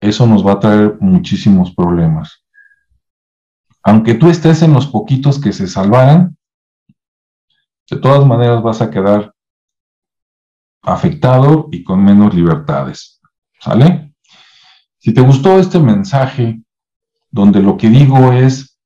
eso 0.00 0.26
nos 0.26 0.44
va 0.44 0.54
a 0.54 0.60
traer 0.60 0.96
muchísimos 1.00 1.72
problemas. 1.74 2.41
Aunque 3.82 4.14
tú 4.14 4.28
estés 4.28 4.62
en 4.62 4.72
los 4.72 4.86
poquitos 4.86 5.40
que 5.40 5.52
se 5.52 5.66
salvaran, 5.66 6.36
de 7.90 7.96
todas 7.98 8.24
maneras 8.26 8.62
vas 8.62 8.80
a 8.80 8.90
quedar 8.90 9.34
afectado 10.82 11.68
y 11.70 11.84
con 11.84 12.02
menos 12.02 12.34
libertades. 12.34 13.20
¿Sale? 13.60 14.14
Si 14.98 15.12
te 15.12 15.20
gustó 15.20 15.58
este 15.58 15.78
mensaje, 15.78 16.62
donde 17.30 17.60
lo 17.60 17.76
que 17.76 17.88
digo 17.88 18.32
es 18.32 18.78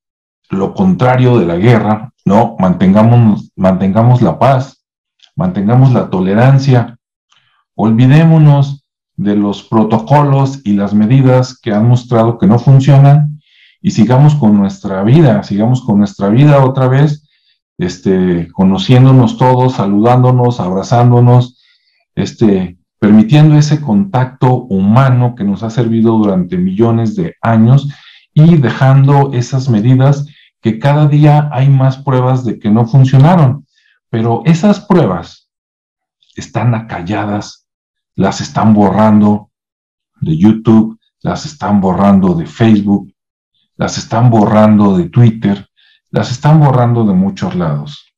lo 0.50 0.74
contrario 0.74 1.38
de 1.38 1.46
la 1.46 1.56
guerra, 1.56 2.12
no, 2.24 2.56
mantengamos, 2.58 3.50
mantengamos 3.56 4.22
la 4.22 4.38
paz, 4.38 4.84
mantengamos 5.34 5.92
la 5.92 6.08
tolerancia, 6.10 6.98
olvidémonos 7.74 8.86
de 9.16 9.36
los 9.36 9.62
protocolos 9.62 10.60
y 10.64 10.72
las 10.72 10.94
medidas 10.94 11.58
que 11.58 11.72
han 11.72 11.88
mostrado 11.88 12.38
que 12.38 12.46
no 12.46 12.58
funcionan 12.58 13.35
y 13.86 13.92
sigamos 13.92 14.34
con 14.34 14.56
nuestra 14.56 15.04
vida, 15.04 15.44
sigamos 15.44 15.80
con 15.80 15.98
nuestra 15.98 16.28
vida 16.28 16.64
otra 16.64 16.88
vez, 16.88 17.28
este, 17.78 18.48
conociéndonos 18.50 19.38
todos, 19.38 19.74
saludándonos, 19.74 20.58
abrazándonos, 20.58 21.62
este, 22.16 22.78
permitiendo 22.98 23.56
ese 23.56 23.80
contacto 23.80 24.64
humano 24.64 25.36
que 25.36 25.44
nos 25.44 25.62
ha 25.62 25.70
servido 25.70 26.18
durante 26.18 26.56
millones 26.56 27.14
de 27.14 27.36
años 27.40 27.88
y 28.34 28.56
dejando 28.56 29.30
esas 29.32 29.68
medidas 29.68 30.26
que 30.60 30.80
cada 30.80 31.06
día 31.06 31.48
hay 31.52 31.68
más 31.68 31.96
pruebas 31.96 32.44
de 32.44 32.58
que 32.58 32.70
no 32.70 32.88
funcionaron. 32.88 33.68
Pero 34.10 34.42
esas 34.46 34.80
pruebas 34.80 35.48
están 36.34 36.74
acalladas, 36.74 37.68
las 38.16 38.40
están 38.40 38.74
borrando 38.74 39.52
de 40.20 40.36
YouTube, 40.36 40.98
las 41.22 41.46
están 41.46 41.80
borrando 41.80 42.34
de 42.34 42.46
Facebook, 42.46 43.12
las 43.76 43.98
están 43.98 44.30
borrando 44.30 44.96
de 44.96 45.08
Twitter, 45.08 45.68
las 46.10 46.30
están 46.30 46.60
borrando 46.60 47.04
de 47.04 47.14
muchos 47.14 47.54
lados. 47.54 48.14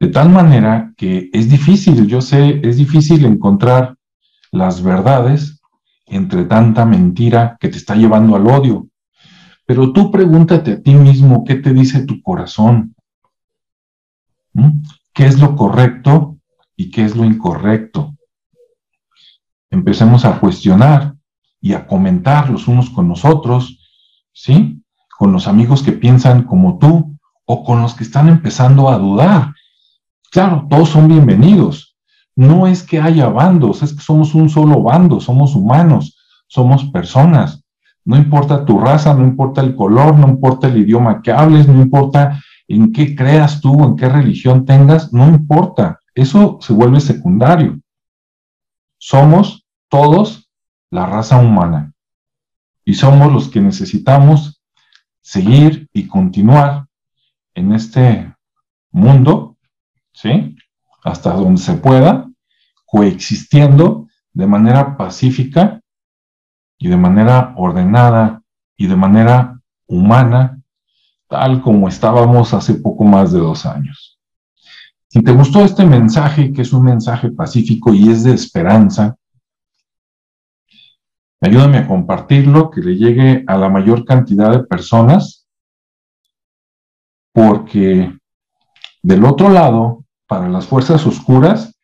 De 0.00 0.08
tal 0.08 0.30
manera 0.30 0.92
que 0.96 1.30
es 1.32 1.48
difícil, 1.48 2.06
yo 2.06 2.20
sé, 2.20 2.60
es 2.64 2.76
difícil 2.76 3.24
encontrar 3.24 3.96
las 4.50 4.82
verdades 4.82 5.60
entre 6.06 6.44
tanta 6.44 6.84
mentira 6.84 7.56
que 7.60 7.68
te 7.68 7.78
está 7.78 7.94
llevando 7.94 8.34
al 8.34 8.46
odio. 8.46 8.88
Pero 9.64 9.92
tú 9.92 10.10
pregúntate 10.10 10.72
a 10.72 10.82
ti 10.82 10.94
mismo 10.94 11.44
qué 11.44 11.54
te 11.54 11.72
dice 11.72 12.04
tu 12.04 12.20
corazón. 12.20 12.96
¿Mm? 14.52 14.82
¿Qué 15.14 15.26
es 15.26 15.38
lo 15.38 15.54
correcto 15.54 16.38
y 16.76 16.90
qué 16.90 17.04
es 17.04 17.14
lo 17.14 17.24
incorrecto? 17.24 18.16
Empecemos 19.70 20.24
a 20.24 20.40
cuestionar 20.40 21.14
y 21.62 21.72
a 21.74 21.86
comentar 21.86 22.50
los 22.50 22.68
unos 22.68 22.90
con 22.90 23.08
los 23.08 23.24
otros, 23.24 23.78
¿sí? 24.32 24.82
Con 25.16 25.32
los 25.32 25.46
amigos 25.46 25.82
que 25.82 25.92
piensan 25.92 26.42
como 26.42 26.78
tú 26.78 27.16
o 27.46 27.64
con 27.64 27.80
los 27.80 27.94
que 27.94 28.02
están 28.02 28.28
empezando 28.28 28.90
a 28.90 28.98
dudar. 28.98 29.54
Claro, 30.30 30.66
todos 30.68 30.88
son 30.88 31.08
bienvenidos, 31.08 31.96
no 32.34 32.66
es 32.66 32.82
que 32.82 33.00
haya 33.00 33.28
bandos, 33.28 33.82
es 33.82 33.94
que 33.94 34.02
somos 34.02 34.34
un 34.34 34.50
solo 34.50 34.82
bando, 34.82 35.20
somos 35.20 35.54
humanos, 35.54 36.18
somos 36.48 36.84
personas. 36.86 37.62
No 38.04 38.16
importa 38.16 38.64
tu 38.64 38.80
raza, 38.80 39.14
no 39.14 39.22
importa 39.22 39.60
el 39.60 39.76
color, 39.76 40.18
no 40.18 40.28
importa 40.28 40.66
el 40.66 40.78
idioma 40.78 41.22
que 41.22 41.30
hables, 41.30 41.68
no 41.68 41.80
importa 41.80 42.42
en 42.66 42.92
qué 42.92 43.14
creas 43.14 43.60
tú, 43.60 43.84
en 43.84 43.94
qué 43.94 44.08
religión 44.08 44.64
tengas, 44.64 45.12
no 45.12 45.28
importa. 45.28 46.00
Eso 46.14 46.58
se 46.60 46.72
vuelve 46.72 46.98
secundario. 46.98 47.78
Somos 48.98 49.64
todos 49.88 50.41
la 50.92 51.06
raza 51.06 51.38
humana 51.38 51.94
y 52.84 52.94
somos 52.94 53.32
los 53.32 53.48
que 53.48 53.62
necesitamos 53.62 54.62
seguir 55.22 55.88
y 55.94 56.06
continuar 56.06 56.86
en 57.54 57.72
este 57.72 58.34
mundo, 58.90 59.56
¿sí? 60.12 60.54
hasta 61.02 61.32
donde 61.32 61.62
se 61.62 61.74
pueda, 61.74 62.28
coexistiendo 62.84 64.06
de 64.34 64.46
manera 64.46 64.98
pacífica 64.98 65.80
y 66.76 66.88
de 66.88 66.96
manera 66.98 67.54
ordenada 67.56 68.42
y 68.76 68.86
de 68.86 68.96
manera 68.96 69.58
humana, 69.86 70.60
tal 71.26 71.62
como 71.62 71.88
estábamos 71.88 72.52
hace 72.52 72.74
poco 72.74 73.04
más 73.04 73.32
de 73.32 73.38
dos 73.38 73.64
años. 73.64 74.20
Si 75.08 75.22
te 75.22 75.32
gustó 75.32 75.64
este 75.64 75.86
mensaje, 75.86 76.52
que 76.52 76.60
es 76.60 76.72
un 76.74 76.84
mensaje 76.84 77.30
pacífico 77.30 77.94
y 77.94 78.10
es 78.10 78.24
de 78.24 78.34
esperanza, 78.34 79.16
ayúdame 81.42 81.78
a 81.78 81.86
compartirlo, 81.86 82.70
que 82.70 82.80
le 82.80 82.96
llegue 82.96 83.44
a 83.46 83.58
la 83.58 83.68
mayor 83.68 84.04
cantidad 84.04 84.50
de 84.50 84.64
personas, 84.64 85.46
porque 87.32 88.16
del 89.02 89.24
otro 89.24 89.50
lado 89.50 90.04
para 90.26 90.48
las 90.48 90.66
fuerzas 90.66 91.06
oscuras, 91.06 91.74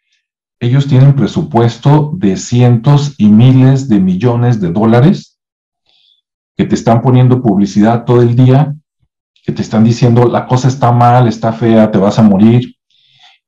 ellos 0.60 0.88
tienen 0.88 1.14
presupuesto 1.14 2.12
de 2.14 2.36
cientos 2.36 3.14
y 3.18 3.28
miles 3.28 3.88
de 3.88 4.00
millones 4.00 4.60
de 4.60 4.72
dólares 4.72 5.38
que 6.56 6.64
te 6.64 6.74
están 6.74 7.02
poniendo 7.02 7.42
publicidad 7.42 8.04
todo 8.04 8.22
el 8.22 8.34
día, 8.34 8.74
que 9.44 9.52
te 9.52 9.62
están 9.62 9.84
diciendo 9.84 10.26
la 10.26 10.46
cosa 10.46 10.68
está 10.68 10.90
mal, 10.92 11.28
está 11.28 11.52
fea, 11.52 11.90
te 11.90 11.98
vas 11.98 12.18
a 12.18 12.22
morir, 12.22 12.74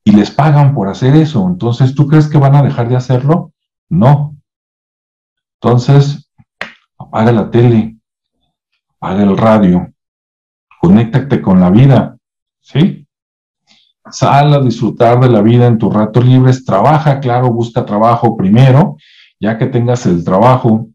y 0.04 0.12
les 0.12 0.30
pagan 0.30 0.74
por 0.74 0.88
hacer 0.88 1.16
eso. 1.16 1.46
Entonces, 1.48 1.94
¿tú 1.94 2.06
crees 2.06 2.28
que 2.28 2.38
van 2.38 2.54
a 2.54 2.62
dejar 2.62 2.88
de 2.88 2.96
hacerlo? 2.96 3.52
No. 3.88 4.36
Entonces, 5.62 6.30
apaga 6.98 7.32
la 7.32 7.50
tele, 7.50 7.98
apaga 8.96 9.22
el 9.22 9.36
radio, 9.36 9.92
conéctate 10.80 11.42
con 11.42 11.60
la 11.60 11.68
vida, 11.68 12.16
¿sí? 12.60 13.06
sal 14.10 14.54
a 14.54 14.60
disfrutar 14.60 15.20
de 15.20 15.28
la 15.28 15.42
vida 15.42 15.66
en 15.66 15.76
tus 15.76 15.92
ratos 15.92 16.24
libres, 16.24 16.64
trabaja, 16.64 17.20
claro, 17.20 17.52
busca 17.52 17.84
trabajo 17.84 18.36
primero, 18.36 18.96
ya 19.38 19.58
que 19.58 19.66
tengas 19.66 20.06
el 20.06 20.24
trabajo, 20.24 20.88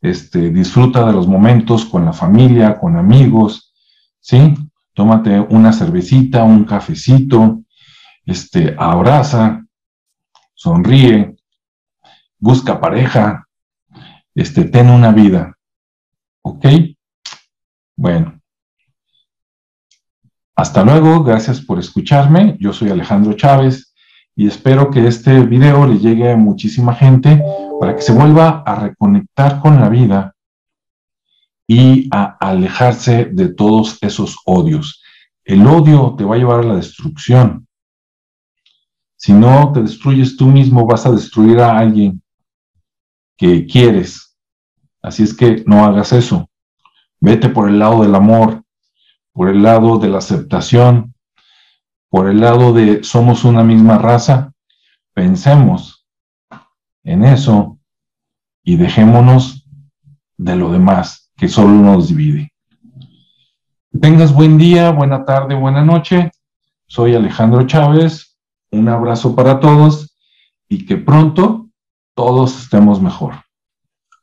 este, 0.00 0.50
disfruta 0.50 1.04
de 1.04 1.12
los 1.12 1.26
momentos 1.26 1.84
con 1.84 2.04
la 2.04 2.12
familia, 2.12 2.78
con 2.78 2.96
amigos, 2.96 3.74
¿sí? 4.20 4.54
tómate 4.92 5.40
una 5.40 5.72
cervecita, 5.72 6.44
un 6.44 6.64
cafecito, 6.64 7.62
este, 8.24 8.76
abraza, 8.78 9.64
sonríe, 10.54 11.34
busca 12.38 12.80
pareja, 12.80 13.43
este, 14.34 14.64
ten 14.64 14.90
una 14.90 15.12
vida. 15.12 15.56
¿Ok? 16.42 16.66
Bueno. 17.96 18.40
Hasta 20.56 20.84
luego, 20.84 21.24
gracias 21.24 21.60
por 21.60 21.78
escucharme. 21.78 22.56
Yo 22.60 22.72
soy 22.72 22.90
Alejandro 22.90 23.34
Chávez 23.34 23.94
y 24.36 24.46
espero 24.46 24.90
que 24.90 25.06
este 25.06 25.40
video 25.40 25.86
le 25.86 25.98
llegue 25.98 26.30
a 26.30 26.36
muchísima 26.36 26.94
gente 26.94 27.42
para 27.80 27.96
que 27.96 28.02
se 28.02 28.12
vuelva 28.12 28.62
a 28.64 28.76
reconectar 28.76 29.60
con 29.60 29.80
la 29.80 29.88
vida 29.88 30.34
y 31.66 32.08
a 32.12 32.36
alejarse 32.40 33.26
de 33.26 33.48
todos 33.48 33.98
esos 34.00 34.36
odios. 34.44 35.02
El 35.44 35.66
odio 35.66 36.14
te 36.16 36.24
va 36.24 36.36
a 36.36 36.38
llevar 36.38 36.60
a 36.60 36.68
la 36.68 36.76
destrucción. 36.76 37.66
Si 39.16 39.32
no 39.32 39.72
te 39.72 39.82
destruyes 39.82 40.36
tú 40.36 40.46
mismo, 40.46 40.86
vas 40.86 41.06
a 41.06 41.10
destruir 41.10 41.60
a 41.60 41.78
alguien 41.78 42.22
que 43.36 43.66
quieres. 43.66 44.23
Así 45.04 45.22
es 45.22 45.34
que 45.34 45.62
no 45.66 45.84
hagas 45.84 46.14
eso. 46.14 46.48
Vete 47.20 47.50
por 47.50 47.68
el 47.68 47.78
lado 47.78 48.00
del 48.02 48.14
amor, 48.14 48.64
por 49.32 49.50
el 49.50 49.62
lado 49.62 49.98
de 49.98 50.08
la 50.08 50.16
aceptación, 50.16 51.14
por 52.08 52.26
el 52.26 52.40
lado 52.40 52.72
de 52.72 53.04
somos 53.04 53.44
una 53.44 53.62
misma 53.62 53.98
raza. 53.98 54.54
Pensemos 55.12 56.06
en 57.02 57.22
eso 57.22 57.78
y 58.62 58.76
dejémonos 58.76 59.66
de 60.38 60.56
lo 60.56 60.72
demás 60.72 61.30
que 61.36 61.48
solo 61.48 61.72
nos 61.72 62.08
divide. 62.08 62.54
Tengas 64.00 64.32
buen 64.32 64.56
día, 64.56 64.90
buena 64.90 65.26
tarde, 65.26 65.54
buena 65.54 65.84
noche. 65.84 66.30
Soy 66.86 67.14
Alejandro 67.14 67.66
Chávez. 67.66 68.38
Un 68.70 68.88
abrazo 68.88 69.36
para 69.36 69.60
todos 69.60 70.16
y 70.66 70.86
que 70.86 70.96
pronto 70.96 71.68
todos 72.14 72.62
estemos 72.62 73.02
mejor. 73.02 73.43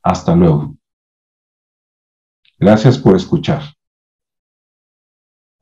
Hasta 0.03 0.35
luego. 0.35 0.75
Gracias 2.59 2.97
por 2.97 3.15
escuchar. 3.15 3.61